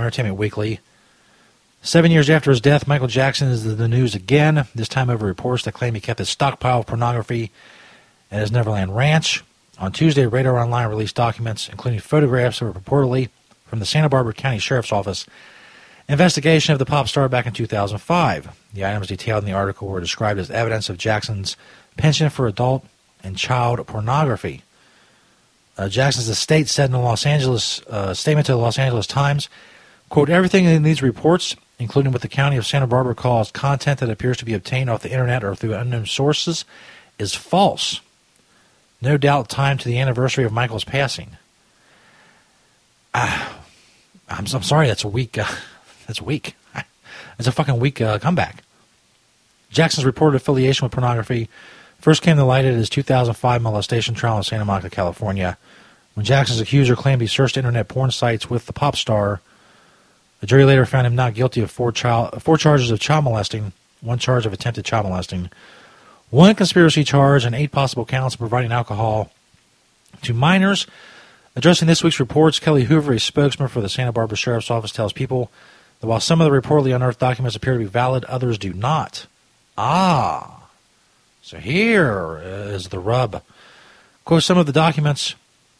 [0.00, 0.80] Entertainment Weekly.
[1.82, 5.26] Seven years after his death, Michael Jackson is in the news again, this time over
[5.26, 7.50] reports that claim he kept a stockpile of pornography
[8.30, 9.42] at his Neverland Ranch.
[9.78, 13.28] On Tuesday, Radar Online released documents, including photographs that were purportedly
[13.66, 15.24] from the Santa Barbara County Sheriff's Office
[16.08, 18.56] investigation of the pop star back in 2005.
[18.74, 21.56] The items detailed in the article were described as evidence of Jackson's
[21.96, 22.84] penchant for adult
[23.22, 24.62] and child pornography.
[25.76, 29.48] Uh, Jackson's estate said in a Los Angeles uh, statement to the Los Angeles Times,
[30.08, 34.10] "quote Everything in these reports, including what the county of Santa Barbara calls content that
[34.10, 36.64] appears to be obtained off the internet or through unknown sources,
[37.18, 38.00] is false.
[39.00, 41.36] No doubt, timed to the anniversary of Michael's passing.
[43.14, 43.48] Uh,
[44.28, 45.38] I'm, I'm sorry, that's a weak.
[45.38, 45.46] Uh,
[46.08, 46.56] that's weak.
[47.36, 48.64] That's a fucking weak uh, comeback.
[49.70, 51.48] Jackson's reported affiliation with pornography
[52.00, 55.56] first came to light at his 2005 molestation trial in Santa Monica, California,
[56.14, 59.40] when Jackson's accuser claimed he searched internet porn sites with the pop star.
[60.40, 63.72] The jury later found him not guilty of four, child, four charges of child molesting,
[64.00, 65.50] one charge of attempted child molesting,
[66.30, 69.30] one conspiracy charge, and eight possible counts of providing alcohol
[70.22, 70.86] to minors.
[71.56, 75.12] Addressing this week's reports, Kelly Hoover, a spokesman for the Santa Barbara Sheriff's Office, tells
[75.12, 75.50] people
[76.00, 79.26] while some of the reportedly unearthed documents appear to be valid, others do not.
[79.76, 80.68] Ah,
[81.42, 83.42] so here is the rub.
[84.28, 85.34] Course, some of the documents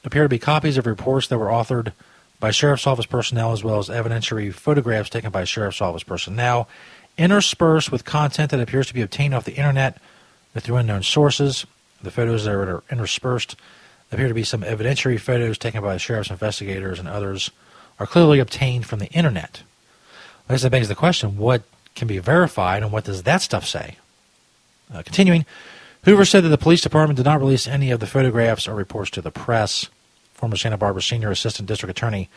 [0.04, 1.92] appear to be copies of reports that were authored
[2.40, 6.66] by Sheriff's Office personnel as well as evidentiary photographs taken by Sheriff's Office personnel,
[7.18, 9.98] interspersed with content that appears to be obtained off the internet
[10.54, 11.66] or through unknown sources.
[12.00, 13.54] The photos that are interspersed
[14.10, 17.50] appear to be some evidentiary photos taken by sheriff's investigators, and others
[18.00, 19.60] are clearly obtained from the internet.
[20.48, 21.62] I guess that begs the question what
[21.94, 23.96] can be verified, and what does that stuff say?
[24.92, 25.44] Uh, continuing,
[26.04, 29.10] Hoover said that the police department did not release any of the photographs or reports
[29.10, 29.88] to the press.
[30.34, 32.30] Former Santa Barbara Senior Assistant District Attorney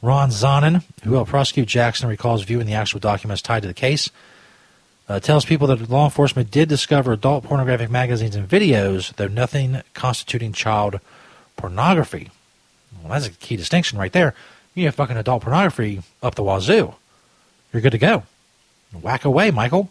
[0.00, 4.08] Ron Zonen, who helped prosecute Jackson, recalls viewing the actual documents tied to the case.
[5.08, 9.82] Uh, tells people that law enforcement did discover adult pornographic magazines and videos, though nothing
[9.92, 11.00] constituting child
[11.56, 12.30] pornography.
[13.02, 14.34] Well, that's a key distinction right there.
[14.74, 16.94] You have fucking adult pornography up the wazoo.
[17.72, 18.24] You're good to go.
[18.92, 19.90] Whack away, Michael.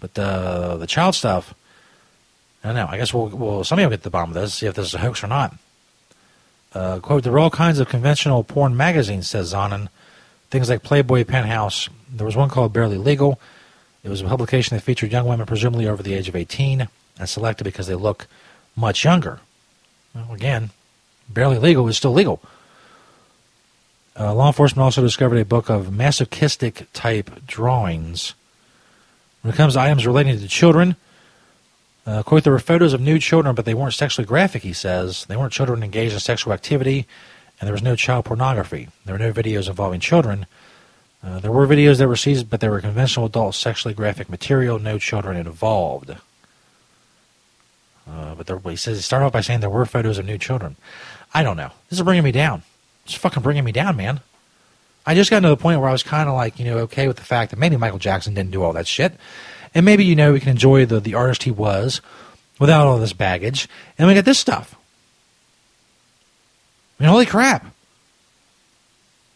[0.00, 1.54] But the the child stuff,
[2.64, 2.88] I don't know.
[2.88, 4.86] I guess we'll, we'll somebody will get to the bottom of this, see if this
[4.86, 5.54] is a hoax or not.
[6.74, 9.88] Uh, quote, there were all kinds of conventional porn magazines, says Zonen.
[10.50, 11.88] Things like Playboy Penthouse.
[12.10, 13.38] There was one called Barely Legal.
[14.02, 17.28] It was a publication that featured young women, presumably over the age of 18, and
[17.28, 18.26] selected because they look
[18.74, 19.40] much younger.
[20.14, 20.70] Well, again,
[21.28, 22.42] barely legal is still legal.
[24.18, 28.34] Uh, law enforcement also discovered a book of masochistic type drawings.
[29.40, 30.96] When it comes to items relating to children,
[32.06, 35.24] uh, quote, there were photos of nude children, but they weren't sexually graphic, he says.
[35.26, 37.06] They weren't children engaged in sexual activity,
[37.60, 38.88] and there was no child pornography.
[39.04, 40.46] There were no videos involving children.
[41.24, 44.78] Uh, there were videos that were seized, but they were conventional adult sexually graphic material,
[44.78, 46.16] no children involved.
[48.08, 50.40] Uh, but there, he says he started off by saying there were photos of nude
[50.40, 50.76] children.
[51.32, 51.70] I don't know.
[51.88, 52.62] This is bringing me down.
[53.04, 54.20] It's fucking bringing me down, man.
[55.04, 57.08] I just got to the point where I was kind of like, you know, okay
[57.08, 59.12] with the fact that maybe Michael Jackson didn't do all that shit.
[59.74, 62.00] And maybe, you know, we can enjoy the, the artist he was
[62.58, 63.68] without all this baggage.
[63.98, 64.76] And we got this stuff.
[66.98, 67.66] I mean, holy crap.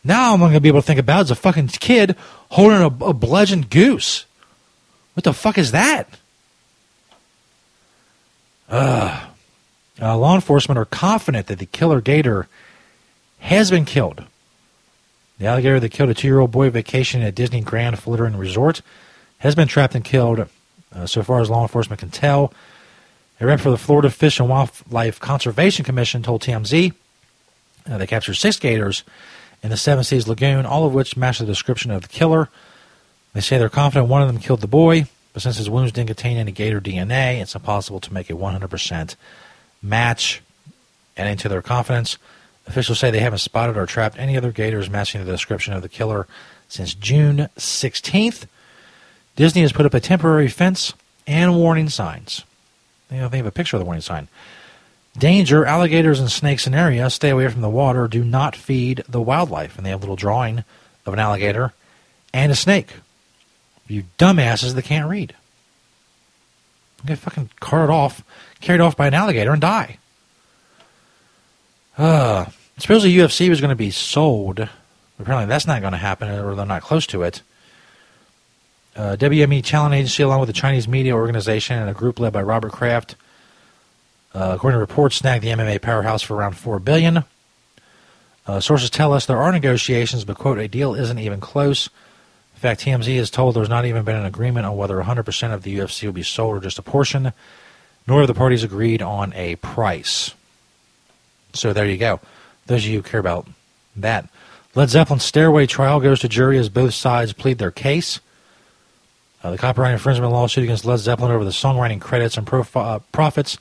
[0.05, 2.15] Now I'm going to be able to think about is a fucking kid
[2.51, 4.25] holding a, a bludgeoned goose.
[5.15, 6.09] What the fuck is that?
[8.69, 9.31] Ugh.
[10.01, 12.47] Uh, law enforcement are confident that the killer gator
[13.39, 14.25] has been killed.
[15.39, 18.83] The alligator that killed a two year old boy vacationing at Disney Grand Floridian Resort
[19.39, 20.49] has been trapped and killed,
[20.95, 22.53] uh, so far as law enforcement can tell.
[23.39, 26.95] A rep for the Florida Fish and Wildlife Conservation Commission told TMZ
[27.89, 29.05] uh, they captured six gators
[29.63, 32.49] in the Seven Seas Lagoon, all of which match the description of the killer.
[33.35, 36.09] They say they're confident one of them killed the boy, but since his wounds didn't
[36.09, 39.17] contain any gator DNA, it's impossible to make a 100%
[39.83, 40.43] match.
[41.19, 42.19] Adding to their confidence,
[42.67, 45.89] officials say they haven't spotted or trapped any other gators matching the description of the
[45.89, 46.27] killer
[46.69, 48.47] since June 16th.
[49.37, 50.95] Disney has put up a temporary fence
[51.27, 52.45] and warning signs.
[53.11, 54.29] You know, they have a picture of the warning sign.
[55.17, 59.21] Danger, alligators and snakes in area, stay away from the water, do not feed the
[59.21, 59.77] wildlife.
[59.77, 60.65] And they have a little drawing
[61.07, 61.73] of an alligator
[62.35, 62.93] and a snake.
[63.89, 65.35] You dumbasses that can't read.
[67.05, 68.23] Get fucking carted off,
[68.61, 69.99] carried off by an alligator and die.
[71.97, 72.47] Uh,
[72.79, 74.69] supposedly UFC was going to be sold.
[75.19, 77.43] Apparently that's not going to happen, or they're not close to it.
[78.95, 82.43] Uh, WME Talent Agency, along with the Chinese media organization and a group led by
[82.43, 83.15] Robert Kraft,
[84.35, 87.25] uh, according to reports, snagged the MMA powerhouse for around four billion.
[88.47, 91.89] Uh, sources tell us there are negotiations, but quote, a deal isn't even close.
[92.55, 95.63] In fact, TMZ is told there's not even been an agreement on whether 100% of
[95.63, 97.33] the UFC will be sold or just a portion,
[98.07, 100.33] nor have the parties agreed on a price.
[101.53, 102.21] So there you go.
[102.67, 103.47] Those of you who care about
[103.97, 104.29] that.
[104.75, 108.21] Led Zeppelin's Stairway trial goes to jury as both sides plead their case.
[109.43, 113.59] Uh, the copyright infringement lawsuit against Led Zeppelin over the songwriting credits and uh, profits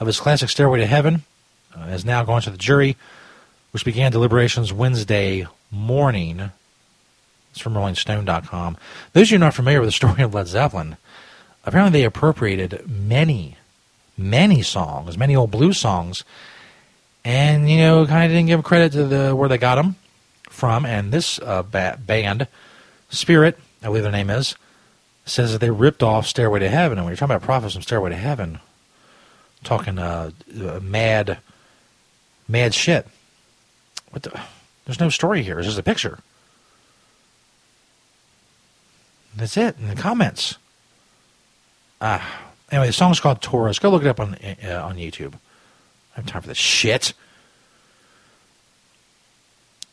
[0.00, 1.22] of his classic Stairway to Heaven
[1.76, 2.96] uh, has now gone to the jury,
[3.72, 6.50] which began deliberations Wednesday morning.
[7.50, 8.76] It's from RollingStone.com.
[9.12, 10.96] Those of you not familiar with the story of Led Zeppelin,
[11.64, 13.56] apparently they appropriated many,
[14.16, 16.24] many songs, many old blues songs,
[17.28, 19.96] and you know, kind of didn't give credit to the where they got them
[20.48, 20.86] from.
[20.86, 22.48] And this uh, ba- band,
[23.10, 24.54] Spirit, I believe their name is,
[25.26, 26.96] says that they ripped off Stairway to Heaven.
[26.96, 28.60] And when you're talking about prophets from Stairway to Heaven,
[29.62, 31.38] talking uh, uh, mad,
[32.48, 33.06] mad shit.
[34.10, 34.40] What the?
[34.86, 35.58] There's no story here.
[35.58, 36.20] It's just a picture.
[39.36, 39.76] That's it.
[39.78, 40.56] In the comments.
[42.00, 42.46] Ah.
[42.70, 43.78] Anyway, the song's called Taurus.
[43.78, 45.34] Go look it up on uh, on YouTube.
[46.18, 47.12] Have time for this shit.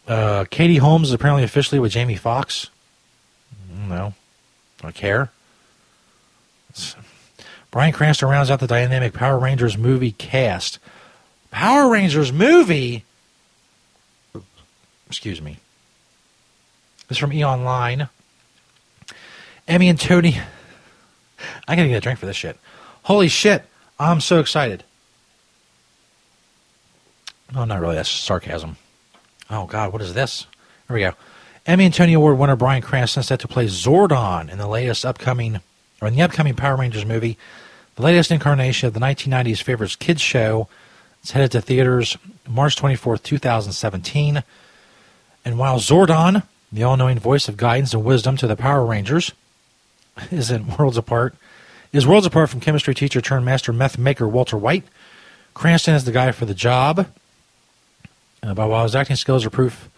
[0.08, 2.72] Uh, Katie Holmes is apparently officially with Jamie Foxx.
[3.88, 4.16] No,
[4.82, 5.30] don't care.
[6.72, 6.96] It's,
[7.70, 10.80] Bryan Cranston rounds out the dynamic Power Rangers movie cast.
[11.52, 13.06] Power Rangers movie.
[15.06, 15.60] Excuse me.
[17.08, 18.10] This is from E Online.
[19.68, 20.40] Emmy and Tony.
[21.68, 22.58] I gotta get a drink for this shit.
[23.04, 23.64] Holy shit!
[24.00, 24.84] I'm so excited.
[27.56, 27.96] Oh, not really.
[27.96, 28.76] That's sarcasm.
[29.50, 30.46] Oh God, what is this?
[30.88, 31.14] Here we go.
[31.66, 35.62] Emmy and Tony Award winner Bryan Cranston set to play Zordon in the latest upcoming,
[36.02, 37.38] or in the upcoming Power Rangers movie,
[37.96, 40.68] the latest incarnation of the 1990s favorites kids show.
[41.22, 44.44] It's headed to theaters March 24th, 2017.
[45.44, 49.32] And while Zordon, the all-knowing voice of guidance and wisdom to the Power Rangers,
[50.32, 51.36] is in worlds apart,
[51.94, 54.84] is worlds apart from chemistry teacher turned master meth maker Walter White.
[55.54, 57.08] Cranston is the guy for the job.
[58.46, 59.90] Uh, but while his acting skills are proof,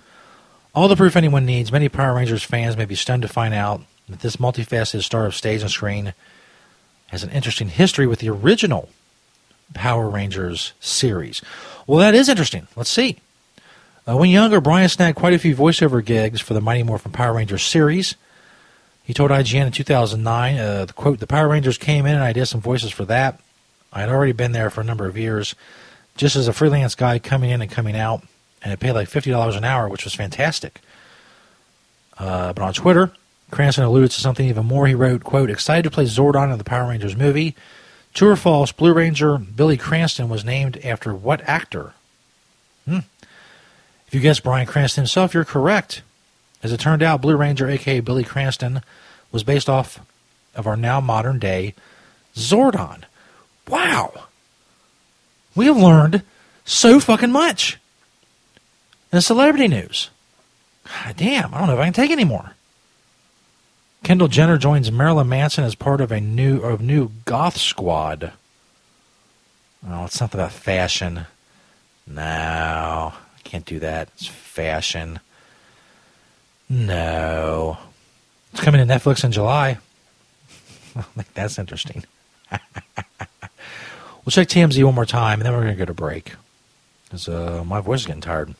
[0.73, 3.81] all the proof anyone needs, many Power Rangers fans may be stunned to find out
[4.07, 6.13] that this multifaceted star of stage and screen
[7.07, 8.89] has an interesting history with the original
[9.73, 11.41] Power Rangers series.
[11.85, 12.67] Well, that is interesting.
[12.75, 13.17] Let's see.
[14.07, 17.33] Uh, when younger, Bryan snagged quite a few voiceover gigs for the Mighty Morphin Power
[17.33, 18.15] Rangers series.
[19.03, 22.33] He told IGN in 2009, uh, the quote, the Power Rangers came in and I
[22.33, 23.39] did some voices for that.
[23.91, 25.55] I had already been there for a number of years.
[26.15, 28.23] just as a freelance guy coming in and coming out,
[28.63, 30.81] and it paid like fifty dollars an hour, which was fantastic.
[32.17, 33.11] Uh, but on Twitter,
[33.51, 34.87] Cranston alluded to something even more.
[34.87, 37.55] He wrote, "quote Excited to play Zordon in the Power Rangers movie.
[38.13, 38.71] True or false?
[38.71, 41.93] Blue Ranger Billy Cranston was named after what actor?
[42.85, 42.99] Hmm.
[44.07, 46.01] If you guessed Bryan Cranston himself, you're correct.
[46.63, 48.81] As it turned out, Blue Ranger, aka Billy Cranston,
[49.31, 49.99] was based off
[50.55, 51.75] of our now modern day
[52.35, 53.03] Zordon.
[53.67, 54.25] Wow.
[55.55, 56.23] We have learned
[56.65, 57.77] so fucking much.
[59.11, 60.09] In celebrity news.
[60.85, 62.53] God damn, I don't know if I can take any more.
[64.03, 68.33] Kendall Jenner joins Marilyn Manson as part of a new of new goth squad.
[69.87, 71.25] Oh, it's something about fashion.
[72.05, 74.09] No, I can't do that.
[74.15, 75.19] It's fashion.
[76.69, 77.77] No.
[78.53, 79.77] It's coming to Netflix in July.
[80.95, 82.03] I think that's interesting.
[82.51, 82.59] we'll
[84.29, 86.33] check TMZ one more time, and then we're going to go to break.
[87.05, 88.53] Because uh, my voice is getting tired.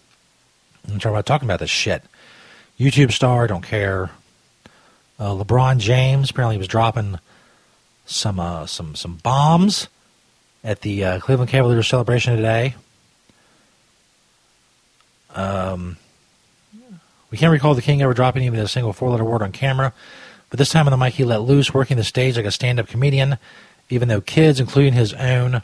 [0.88, 2.04] I'm talking about talking about this shit.
[2.80, 4.12] YouTube star, don't care.
[5.20, 7.20] Uh, LeBron James apparently was dropping
[8.06, 9.88] some uh, some some bombs
[10.64, 12.76] at the uh, Cleveland Cavaliers celebration today.
[15.36, 15.98] Um,
[17.30, 19.94] we can't recall the King ever dropping even a single four-letter word on camera,
[20.50, 22.88] but this time on the mic he let loose, working the stage like a stand-up
[22.88, 23.38] comedian,
[23.90, 25.62] even though kids, including his own,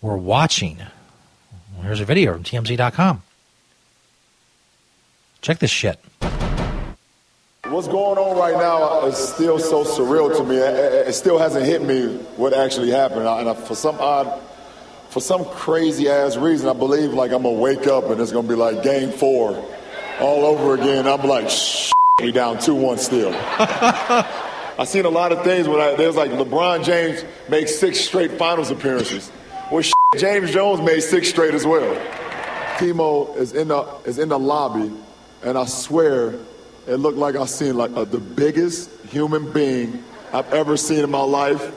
[0.00, 0.78] were watching.
[1.82, 3.22] Here's a video from TMZ.com.
[5.46, 5.96] Check this shit.
[7.66, 10.56] What's going on right now is still so surreal to me.
[10.56, 13.28] It, still hasn't hit me what actually happened.
[13.28, 14.42] And for some odd,
[15.10, 18.48] for some crazy ass reason, I believe like I'm gonna wake up and it's gonna
[18.48, 19.50] be like game four
[20.18, 21.06] all over again.
[21.06, 23.32] I'm like, shh, we down two one still.
[23.32, 28.32] I seen a lot of things when I, there's like LeBron James makes six straight
[28.32, 29.30] finals appearances.
[29.70, 31.94] Well, shit, James Jones made six straight as well.
[32.78, 34.92] Timo is in the is in the lobby,
[35.42, 36.34] and I swear
[36.86, 41.22] it looked like I seen like the biggest human being I've ever seen in my
[41.22, 41.74] life.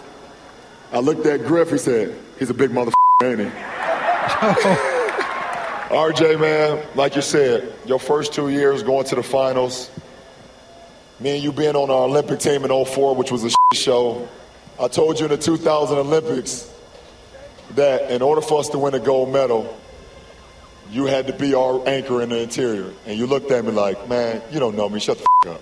[0.91, 1.71] I looked at Griff.
[1.71, 2.93] He said, "He's a big motherfucker,
[3.23, 3.45] ain't he?"
[5.89, 9.89] RJ, man, like you said, your first two years going to the finals.
[11.19, 14.29] Me and you being on our Olympic team in 04, which was a show.
[14.79, 16.71] I told you in the 2000 Olympics
[17.71, 19.78] that in order for us to win a gold medal,
[20.91, 22.91] you had to be our anchor in the interior.
[23.05, 24.99] And you looked at me like, man, you don't know me.
[24.99, 25.61] Shut the f- up.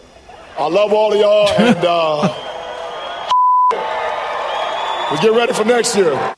[0.57, 2.21] I love all of y'all, and uh,
[5.11, 6.36] let's get ready for next year.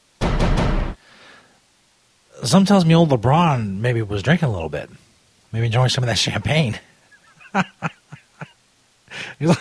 [2.43, 4.89] Some tells me old LeBron maybe was drinking a little bit,
[5.53, 6.79] maybe enjoying some of that champagne.
[7.53, 7.65] like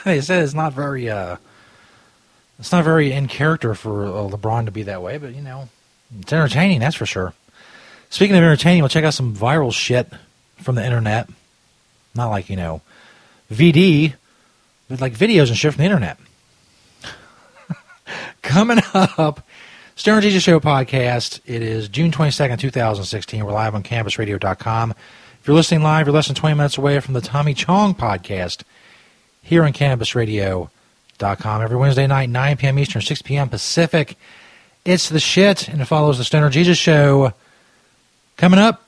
[0.04, 1.36] they said, it's not very, uh,
[2.58, 5.68] it's not very in character for uh, LeBron to be that way, but you know,
[6.20, 7.34] it's entertaining, that's for sure.
[8.10, 10.08] Speaking of entertaining, we'll check out some viral shit
[10.56, 11.28] from the internet.
[12.14, 12.80] Not like, you know,
[13.52, 14.14] VD,
[14.88, 16.18] but like videos and shit from the internet.
[18.42, 19.46] Coming up,
[19.94, 21.40] Stoner Jesus Show podcast.
[21.44, 23.44] It is June 22nd, 2016.
[23.44, 24.90] We're live on CannabisRadio.com.
[24.92, 28.62] If you're listening live, you're less than 20 minutes away from the Tommy Chong podcast
[29.42, 31.62] here on CannabisRadio.com.
[31.62, 32.78] Every Wednesday night, 9 p.m.
[32.78, 33.48] Eastern, 6 p.m.
[33.50, 34.16] Pacific.
[34.84, 37.34] It's the shit, and it follows the Stoner Jesus Show.
[38.38, 38.84] Coming up,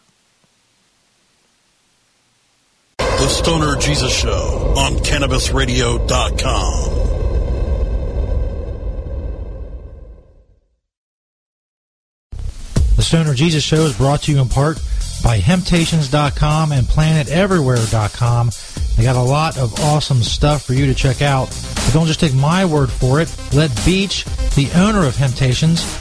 [2.98, 7.08] The Stoner Jesus Show on CannabisRadio.com.
[12.94, 14.76] The Stoner Jesus Show is brought to you in part
[15.24, 18.50] by Hemptations.com and PlanetEverywhere.com.
[18.96, 21.48] They got a lot of awesome stuff for you to check out.
[21.74, 23.34] But don't just take my word for it.
[23.52, 24.24] Let Beach,
[24.54, 25.82] the owner of Hemptations,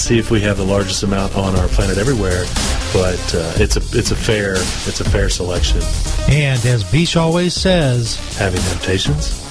[0.00, 2.44] see if we have the largest amount on our planet everywhere
[2.92, 5.80] but uh, it's a it's a fair it's a fair selection.
[6.28, 9.46] And as Beach always says, having temptations.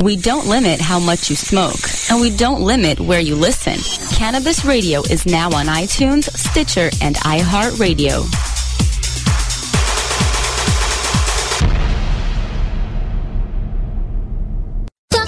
[0.00, 3.78] We don't limit how much you smoke, and we don't limit where you listen.
[4.16, 8.55] Cannabis Radio is now on iTunes, Stitcher, and iHeartRadio.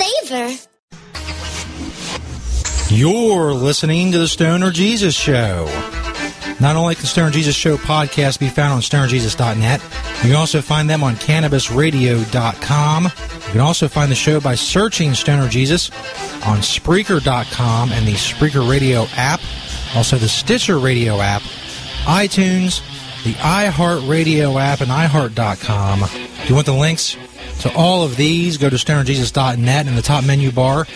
[0.00, 0.56] flavor.
[2.88, 5.66] You're listening to the Stoner Jesus Show.
[6.60, 9.82] Not only can the Stoner Jesus Show podcast be found on stonerjesus.net,
[10.22, 13.04] you can also find them on cannabisradio.com.
[13.04, 15.90] You can also find the show by searching Stoner Jesus
[16.44, 19.40] on Spreaker.com and the Spreaker Radio app,
[19.94, 21.42] also the Stitcher Radio app,
[22.04, 22.82] iTunes,
[23.24, 26.02] the iHeartRadio app, and iHeart.com.
[26.02, 27.16] If you want the links
[27.60, 30.86] to all of these, go to stonerjesus.net in the top menu bar.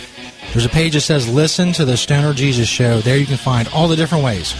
[0.53, 3.01] There's a page that says Listen to the Stoner Jesus Show.
[3.01, 4.55] There you can find all the different ways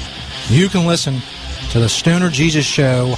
[0.51, 1.21] you can listen
[1.71, 3.15] to the Stoner Jesus Show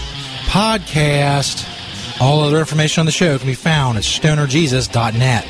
[0.46, 1.72] podcast.
[2.20, 5.46] All other information on the show can be found at stonerjesus.net.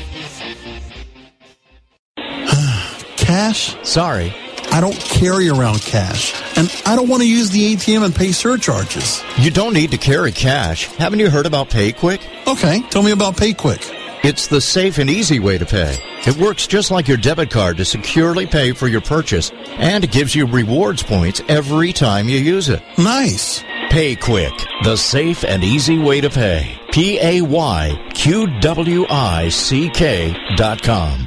[3.17, 3.77] Cash?
[3.87, 4.33] Sorry.
[4.71, 8.31] I don't carry around cash, and I don't want to use the ATM and pay
[8.31, 9.23] surcharges.
[9.37, 10.85] You don't need to carry cash.
[10.97, 12.21] Haven't you heard about PayQwick?
[12.47, 13.93] Okay, tell me about PayQwick.
[14.23, 15.97] It's the safe and easy way to pay.
[16.25, 20.11] It works just like your debit card to securely pay for your purchase, and it
[20.11, 22.81] gives you rewards points every time you use it.
[22.97, 23.63] Nice.
[23.89, 26.79] PayQwick, the safe and easy way to pay.
[26.91, 31.26] P A Y Q W I C K dot com.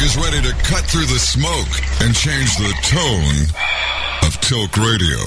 [0.00, 1.68] Tommy is ready to cut through the smoke
[2.00, 3.44] and change the tone
[4.26, 5.18] of Talk Radio.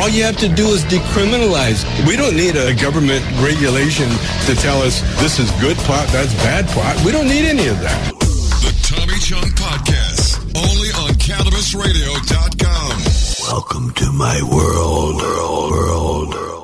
[0.00, 1.84] All you have to do is decriminalize.
[2.08, 4.08] We don't need a government regulation
[4.46, 6.96] to tell us this is good pot, that's bad pot.
[7.04, 8.14] We don't need any of that.
[8.64, 13.52] The Tommy Chong Podcast, only on CannabisRadio.com.
[13.52, 15.20] Welcome to my world.
[15.20, 16.63] world, world.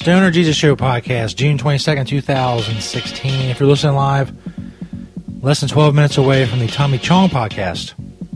[0.00, 3.50] Stoner Jesus Show podcast, June 22nd, 2016.
[3.50, 4.32] If you're listening live,
[5.42, 7.92] less than 12 minutes away from the Tommy Chong podcast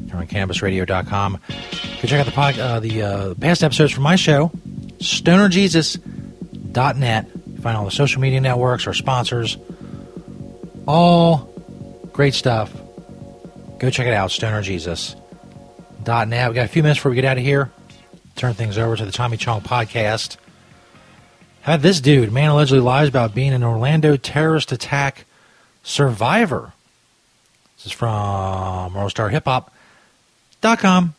[0.07, 1.39] here on CannabisRadio.com.
[1.49, 4.51] can check out the pod, uh, the uh, past episodes from my show,
[4.99, 7.31] StonerJesus.net.
[7.47, 9.57] You find all the social media networks, our sponsors,
[10.87, 11.51] all
[12.13, 12.71] great stuff.
[13.79, 16.49] Go check it out, StonerJesus.net.
[16.51, 17.71] We got a few minutes before we get out of here.
[18.37, 20.37] Turn things over to the Tommy Chong podcast.
[21.65, 25.25] Had this dude, man allegedly lies about being an Orlando terrorist attack
[25.83, 26.75] survivor.
[27.79, 31.15] This is from WorldStarHipHop.com.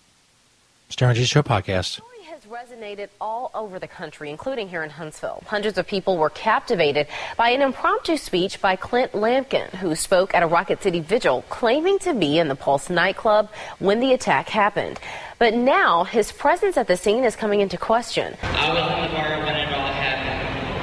[0.90, 2.00] Stoner Jesus Show podcast.
[2.30, 5.42] has resonated all over the country, including here in Huntsville.
[5.48, 10.44] Hundreds of people were captivated by an impromptu speech by Clint Lampkin, who spoke at
[10.44, 15.00] a Rocket City vigil claiming to be in the Pulse nightclub when the attack happened.
[15.40, 18.38] But now his presence at the scene is coming into question.
[18.44, 19.46] I was in the bar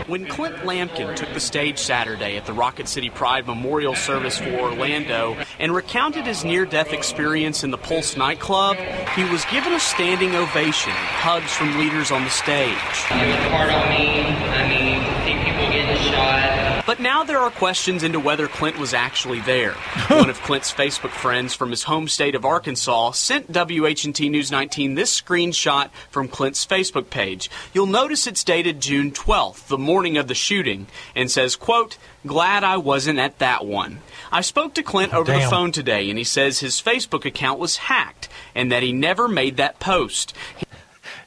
[0.07, 4.51] when Clint Lampkin took the stage Saturday at the Rocket City Pride Memorial Service for
[4.51, 8.77] Orlando and recounted his near death experience in the Pulse nightclub,
[9.15, 12.69] he was given a standing ovation and hugs from leaders on the stage.
[13.11, 14.23] It was hard on me.
[14.23, 16.72] I mean, see people getting shot.
[16.85, 19.73] But now there are questions into whether Clint was actually there.
[20.09, 24.97] One of Clint's Facebook friends from his home state of Arkansas sent WHNT News 19
[24.97, 27.49] this screenshot from Clint's Facebook page.
[27.73, 32.65] You'll notice it's dated June 12th, the morning of the shooting, and says, quote, Glad
[32.65, 33.99] I wasn't at that one.
[34.33, 37.61] I spoke to Clint oh, over the phone today, and he says his Facebook account
[37.61, 40.35] was hacked and that he never made that post.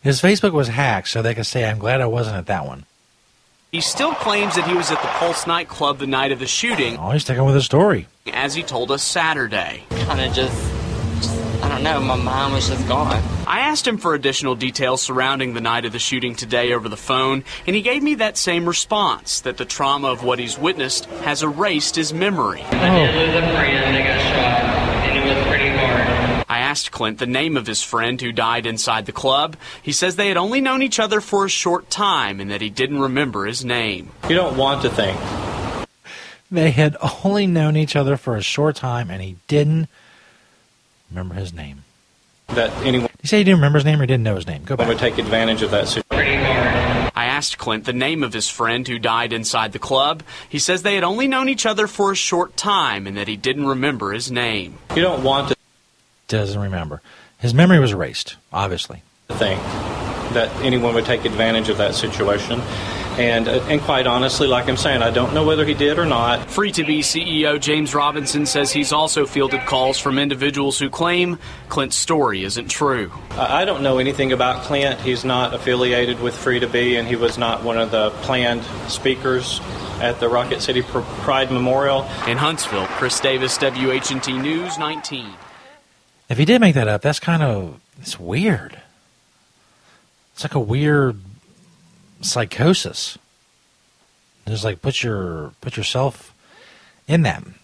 [0.02, 2.86] His Facebook was hacked, so they could say, "I'm glad I wasn't at that one."
[3.76, 6.96] He still claims that he was at the Pulse nightclub the night of the shooting,
[6.98, 8.08] Oh, he's sticking with his story.
[8.32, 9.84] as he told us Saturday.
[9.90, 10.56] Kind of just,
[11.18, 13.22] just, I don't know, my mind was just gone.
[13.46, 16.96] I asked him for additional details surrounding the night of the shooting today over the
[16.96, 21.04] phone, and he gave me that same response that the trauma of what he's witnessed
[21.26, 22.62] has erased his memory.
[22.72, 22.78] Oh.
[22.78, 26.35] I did lose a friend that got shot, and it was pretty hard.
[26.48, 29.58] I asked Clint the name of his friend who died inside the club.
[29.82, 32.70] He says they had only known each other for a short time and that he
[32.70, 34.12] didn't remember his name.
[34.30, 35.20] You don't want to think.
[36.52, 39.90] They had only known each other for a short time, and he didn't
[41.10, 41.84] remember his name.
[42.50, 44.64] that anyone You say he didn't remember his name or didn't know his name?
[44.64, 44.88] Go back.
[44.88, 46.44] would take advantage of that situation.
[47.16, 50.22] I asked Clint the name of his friend who died inside the club.
[50.48, 53.36] He says they had only known each other for a short time and that he
[53.36, 54.78] didn't remember his name.
[54.96, 55.55] You don't want to
[56.28, 57.02] Doesn't remember.
[57.40, 59.04] His memory was erased, obviously.
[59.30, 59.62] think
[60.34, 62.62] that anyone would take advantage of that situation.
[63.18, 66.06] And, uh, and quite honestly, like I'm saying, I don't know whether he did or
[66.06, 66.50] not.
[66.52, 71.38] Free to Be CEO James Robinson says he's also fielded calls from individuals who claim
[71.70, 73.12] Clint's story isn't true.
[73.32, 75.00] I I don't know anything about Clint.
[75.00, 78.64] He's not affiliated with Free to Be, and he was not one of the planned
[78.90, 79.62] speakers
[80.02, 82.02] at the Rocket City Pride Memorial.
[82.28, 85.34] In Huntsville, Chris Davis, WHNT News 19.
[86.30, 88.80] If he did make that up, that's kind of it's weird.
[90.34, 91.20] It's like a weird
[92.22, 93.18] psychosis.
[94.48, 96.34] Just like put your put yourself
[97.08, 97.56] in them.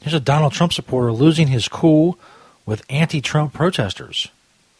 [0.00, 2.18] Here's a Donald Trump supporter losing his cool
[2.64, 4.28] with anti-Trump protesters.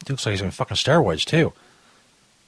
[0.05, 1.53] He looks like he's on fucking steroids too.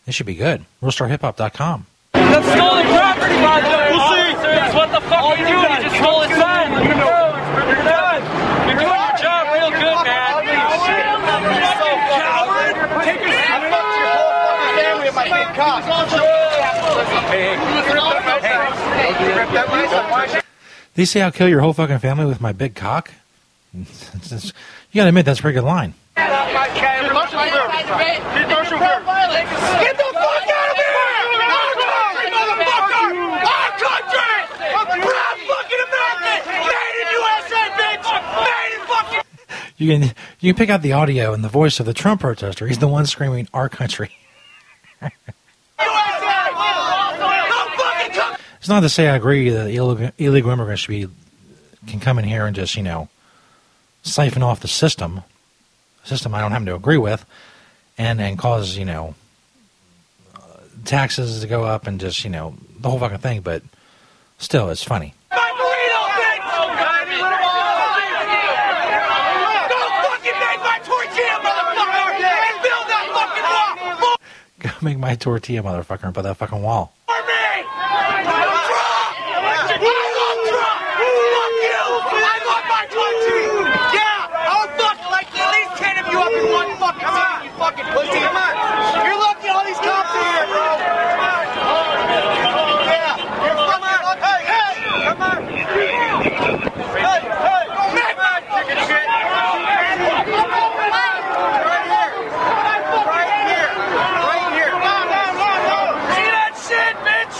[0.06, 0.66] This should be good.
[0.82, 1.86] WorldStarHipHop.com.
[2.14, 3.90] That's stolen property, by the way.
[3.94, 4.34] We'll see.
[4.34, 5.64] Officers, what the fuck are you doing?
[5.64, 6.72] You just stole his sign.
[6.74, 8.22] You're done.
[8.68, 10.34] You're doing your job real good, man.
[10.44, 12.74] You're so coward.
[13.06, 15.86] Take your I fucked your whole fucking family with my big cock.
[17.30, 17.54] Hey,
[19.48, 20.44] hey, you ripped that myself.
[20.96, 23.12] Did you say I'll kill your whole fucking family with my big cock?
[24.94, 25.96] You gotta admit that's a pretty good line.
[26.16, 26.30] Get
[29.98, 30.94] the fuck out of here!
[31.50, 33.10] Our country, motherfucker!
[33.42, 34.38] Our country!
[35.02, 36.54] Proud fucking American!
[36.70, 38.06] Made in USA, bitch!
[38.44, 39.26] Made in fucking
[39.78, 40.02] You can
[40.40, 42.68] you can pick out the audio and the voice of the Trump protester.
[42.68, 44.12] He's the one screaming "Our country."
[48.64, 49.68] It's not to say I agree that
[50.18, 51.10] illegal, immigrants should be
[51.86, 53.10] can come in here and just you know
[54.04, 55.22] siphon off the system,
[56.06, 57.26] a system I don't happen to agree with,
[57.98, 59.16] and and cause you know
[60.86, 63.42] taxes to go up and just you know the whole fucking thing.
[63.42, 63.64] But
[64.38, 65.14] still, it's funny.
[74.82, 76.94] Make my tortilla, motherfucker, and put that fucking wall.
[77.06, 77.64] For me!
[77.64, 78.28] Trump!
[78.28, 78.44] I
[80.20, 80.80] love Trump!
[81.00, 81.80] Fuck you!
[82.20, 83.48] I love my country!
[83.96, 84.28] Yeah!
[84.44, 87.88] I'll fuck like at least ten of you up in one fucking city, you fucking
[87.96, 88.20] pussy!
[88.28, 88.60] Come on!
[89.08, 90.68] You're lucky all these cops are here, bro!
[92.92, 93.24] Yeah!
[93.40, 94.20] You're fucking lucky!
[94.20, 94.44] Hey!
[94.52, 95.08] Hey!
[95.08, 95.48] Come on!
[95.48, 97.24] Hey!
[97.24, 97.64] Hey!
[97.72, 99.08] Go make my fucking shit!
[99.08, 99.56] Right
[101.88, 102.12] here!
[102.84, 103.72] Right here!
[104.04, 104.76] Right here!
[104.76, 105.80] No, no, no, no!
[106.12, 107.38] See that shit, bitch?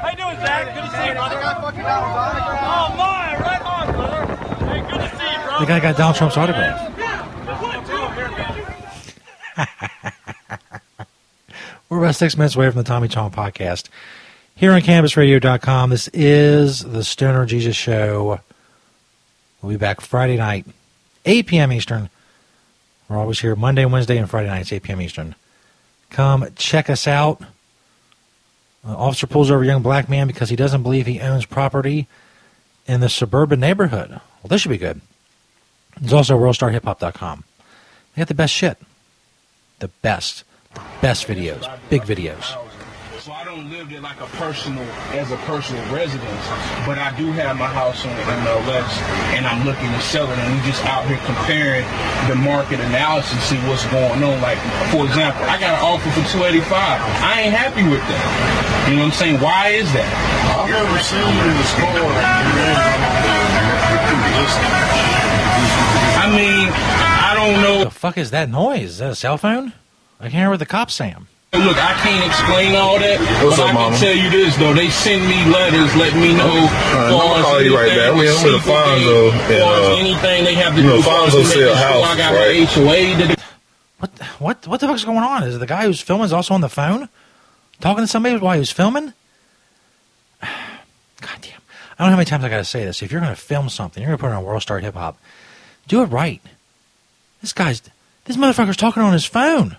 [0.00, 0.62] How you doing, Zach?
[0.74, 1.38] Good to see you, brother.
[1.42, 1.42] Oh,
[2.96, 3.36] my!
[3.40, 4.22] Right on, brother.
[4.64, 5.47] Hey, good to see you, bro.
[5.58, 6.78] The guy got Donald Trump's autograph.
[11.88, 13.88] We're about six minutes away from the Tommy Chong podcast.
[14.54, 18.38] Here on CannabisRadio.com, this is the Stoner Jesus Show.
[19.60, 20.64] We'll be back Friday night,
[21.24, 21.72] 8 p.m.
[21.72, 22.08] Eastern,
[23.08, 25.00] We're always here Monday, Wednesday, and Friday nights, 8 p.m.
[25.00, 25.34] Eastern.
[26.10, 27.42] Come check us out.
[28.86, 32.06] Uh, officer pulls over a young black man because he doesn't believe he owns property
[32.86, 34.10] in the suburban neighborhood.
[34.10, 35.00] Well, this should be good.
[36.00, 37.44] There's also worldstarhiphop.com.
[38.14, 38.78] They got the best shit.
[39.80, 40.44] The best.
[40.74, 41.68] The best videos.
[41.90, 42.56] Big videos.
[43.20, 44.82] So I don't live there like a personal,
[45.12, 46.46] as a personal residence,
[46.88, 48.88] but I do have my house on the MLS,
[49.36, 51.84] and I'm looking to sell it, and we just out here comparing
[52.24, 54.40] the market analysis, see what's going on.
[54.40, 54.56] Like,
[54.88, 56.72] for example, I got an offer for 285.
[56.72, 58.88] I ain't happy with that.
[58.88, 59.40] You know what I'm saying?
[59.44, 60.08] Why is that?
[60.56, 61.68] I've never seen you in the
[65.04, 65.07] store.
[66.28, 67.78] I mean, I don't know.
[67.78, 68.90] What the fuck is that noise?
[68.90, 69.72] Is that a cell phone?
[70.20, 71.26] I can't hear what the cops saying.
[71.54, 73.96] Look, I can't explain all that, What's but up, I mama?
[73.96, 74.74] can tell you this though.
[74.74, 76.44] They send me letters, let me know.
[76.44, 78.12] All right, I'm gonna call you right back.
[78.14, 81.02] We I'm with Alfonso, and, uh, anything they have to you know, do.
[81.02, 82.68] for us Alfonso to make sell sure I got right?
[82.68, 83.34] HOA.
[83.34, 83.42] To
[83.98, 85.42] What what what the fuck's going on?
[85.44, 87.08] Is the guy who's filming is also on the phone?
[87.80, 89.14] Talking to somebody while he was filming?
[90.42, 91.52] God damn.
[91.98, 93.00] I don't know how many times I gotta say this.
[93.02, 95.18] If you're gonna film something, you're gonna put it on World Star Hip Hop,
[95.88, 96.40] do it right.
[97.40, 97.80] This guy's
[98.24, 99.76] this motherfucker's talking on his phone.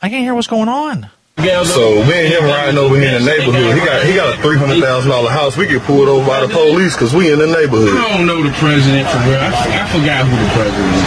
[0.00, 1.10] I can't hear what's going on.
[1.36, 3.74] So me and him riding over here in the neighborhood.
[3.76, 5.54] He got he got a three hundred thousand dollar house.
[5.56, 7.92] We get pulled over by the police because we in the neighborhood.
[7.92, 9.36] I don't know the president for real.
[9.36, 11.04] I, f- I forgot who the president is.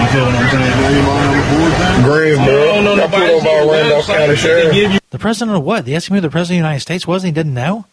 [0.00, 2.04] You feel what I'm saying?
[2.04, 2.56] Greensboro.
[2.56, 4.06] I don't know I pulled over by the Randolph.
[4.06, 5.00] County Sheriff.
[5.10, 5.84] The president of what?
[5.84, 7.84] They asked him who the president of the United States was and he didn't know?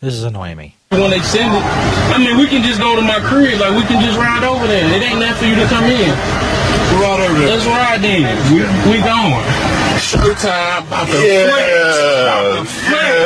[0.00, 0.74] This is annoying me.
[0.90, 1.62] when they send it.
[2.14, 3.58] I mean, we can just go to my crib.
[3.60, 4.84] Like we can just ride over there.
[4.84, 6.12] It ain't nothing for you to come in.
[6.92, 7.48] We're right over there.
[7.56, 8.24] Let's ride then.
[8.52, 8.60] We
[8.92, 9.44] we going.
[9.96, 10.86] Showtime.
[10.86, 12.62] About to Yeah.
[12.68, 13.16] flex.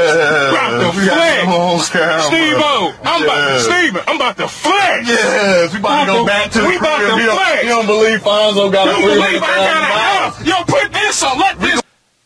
[0.54, 1.42] About to We got flex.
[1.42, 2.22] them on camera.
[2.22, 3.54] Steve-O, I'm about Yeah.
[3.54, 5.08] to, Steven, I'm about to flex.
[5.08, 7.62] Yes, we about to go back to the We about to You don't- flex.
[7.64, 10.19] you don't believe Fonzo got a You believe I got a $300,000 house?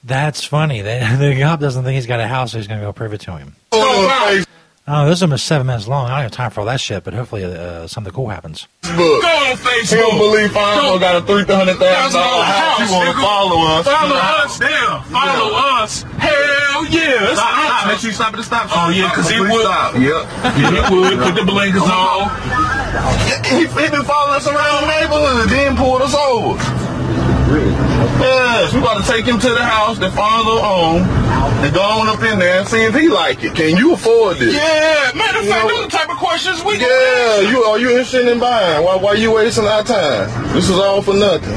[0.04, 0.82] That's funny.
[0.82, 3.12] The, the cop doesn't think he's got a house, so he's going to go prove
[3.12, 3.56] it to him.
[3.70, 4.44] go.
[4.86, 6.10] Oh, this is almost seven minutes long.
[6.10, 8.68] I don't have time for all that shit, but hopefully uh, something cool happens.
[8.82, 9.88] Go on Facebook.
[9.88, 12.84] He don't believe Fonzo got a three hundred thousand dollar house.
[12.84, 13.86] He want to follow us.
[13.88, 15.02] Follow us, damn.
[15.04, 16.02] Follow us.
[16.20, 17.32] Hell yeah.
[17.32, 17.88] That's awesome.
[17.88, 18.76] Make sure you stop at the stop sign.
[18.76, 19.64] Oh yeah, because he would.
[20.04, 20.04] Yep.
[20.04, 21.16] Yeah, he would.
[21.16, 22.28] Put the blinkers on.
[23.48, 26.60] He, he been following us around the neighborhood, then pulled us over.
[28.20, 31.04] Yes, we about to take him to the house that Fonzo owned
[31.64, 33.54] and go on up in there and see if he like it.
[33.54, 34.54] Can you afford this?
[34.54, 37.90] Yeah, matter of fact, those are the type of questions we Yeah, you are you
[37.90, 38.84] interested in buying?
[38.84, 40.28] Why why you wasting our time?
[40.54, 41.54] This is all for nothing.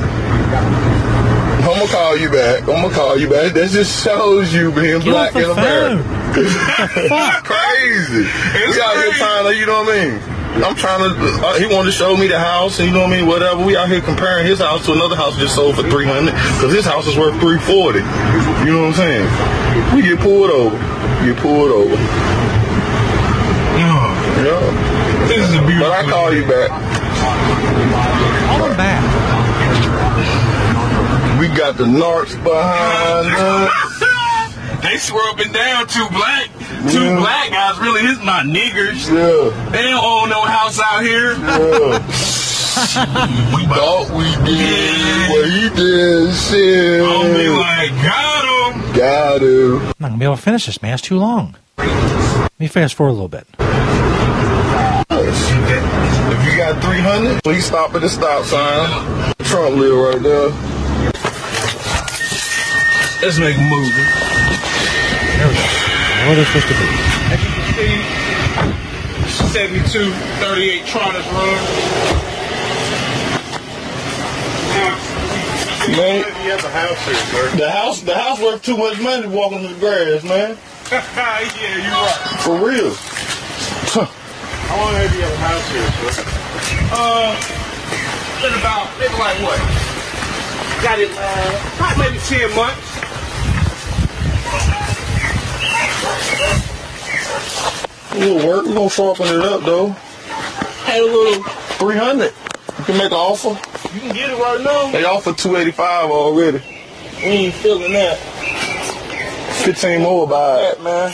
[1.68, 2.62] I'm gonna call you back.
[2.62, 3.54] I'm gonna call you back.
[3.54, 6.04] That just shows you being Get black off in America.
[7.10, 7.44] Fuck.
[7.44, 8.24] Crazy.
[8.24, 10.37] we out here trying to, you know what I mean?
[10.64, 11.16] I'm trying to.
[11.46, 13.28] Uh, he wanted to show me the house, and you know what I mean.
[13.28, 13.66] Whatever.
[13.66, 16.86] We out here comparing his house to another house just sold for 300 because his
[16.86, 18.00] house is worth 340.
[18.00, 19.28] You know what I'm saying?
[19.96, 20.78] We get pulled over.
[21.26, 21.96] Get pulled over.
[24.38, 25.28] Yeah.
[25.28, 25.90] This is a beautiful.
[25.90, 26.70] But I call you back.
[28.48, 29.02] Call him back.
[31.40, 34.04] We got the narcs behind us.
[34.78, 36.50] They swear up and down two black,
[36.92, 37.18] two Yeah.
[37.20, 37.78] black guys.
[37.80, 39.08] Really, is my niggers.
[39.10, 39.70] Yeah.
[39.72, 41.34] They don't own no house out here.
[41.34, 41.98] Yeah.
[43.56, 46.34] we thought we did what he did.
[46.36, 47.02] Shit.
[47.02, 48.94] I'll be like, got him.
[48.94, 49.78] Got him.
[49.80, 50.94] I'm not going to be able to finish this, man.
[50.94, 51.56] It's too long.
[51.78, 53.48] Let me fast forward a little bit.
[55.10, 59.34] If you got 300, please stop at the stop sign.
[59.40, 60.50] Trump live right there.
[63.22, 64.27] Let's make a movie.
[66.28, 66.36] There we go.
[66.36, 66.88] Now Where they're supposed to be.
[67.32, 70.12] As you can see, 72,
[70.44, 71.58] 38 Trotters Run.
[75.88, 77.56] Man, You have a house here, sir.
[77.56, 80.58] the house, the house worth too much money to walk in the grass, man.
[80.92, 81.40] yeah,
[81.80, 82.42] you're right.
[82.44, 82.92] For real.
[83.96, 86.26] How long have you had a house here, sir?
[86.92, 87.40] Uh,
[88.42, 89.60] been about, maybe like what?
[90.84, 92.87] Got it, uh, probably maybe 10 months.
[98.12, 98.66] A little work.
[98.66, 99.90] We're gonna sharpen it up though.
[100.86, 102.34] Had a little, 300.
[102.80, 103.50] You can make an offer.
[103.94, 104.92] you can get it right now.
[104.92, 106.62] They offer 285 already.
[107.18, 108.18] We ain't feeling that.
[109.64, 110.78] 15 more by it.
[110.78, 111.12] That, man.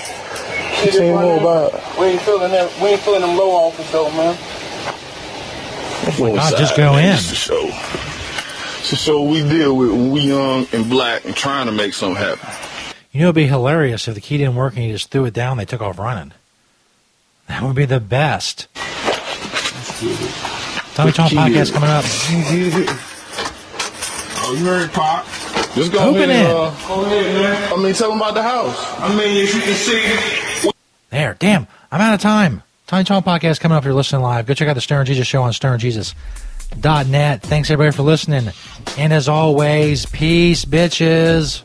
[0.83, 1.99] 15 more by it.
[1.99, 2.81] We ain't feeling that.
[2.81, 4.37] We ain't feeling them low offers though, man.
[6.17, 7.15] Go God, inside, just go man, in.
[7.15, 7.67] Just to show.
[7.67, 11.93] Just to show we deal with when we young and black and trying to make
[11.93, 12.47] something happen.
[13.13, 15.33] You know, it'd be hilarious if the key didn't work and he just threw it
[15.33, 15.57] down.
[15.57, 16.33] They took off running.
[17.47, 18.67] That would be the best.
[20.95, 22.03] Tommy Chong podcast coming up.
[24.45, 25.25] Oh, you heard Pop.
[25.75, 26.45] Just go Open ahead.
[26.45, 26.51] it.
[26.51, 27.73] Uh, go ahead, man.
[27.73, 28.75] I mean, tell them about the house.
[28.99, 30.71] I mean, as you can see,
[31.09, 32.61] There, damn, I'm out of time.
[32.87, 34.45] Tommy Chong Podcast coming up if you're listening live.
[34.45, 37.41] Go check out the Stoner Jesus Show on stonerjesus.net.
[37.41, 38.49] Thanks everybody for listening.
[38.97, 41.61] And as always, peace, bitches.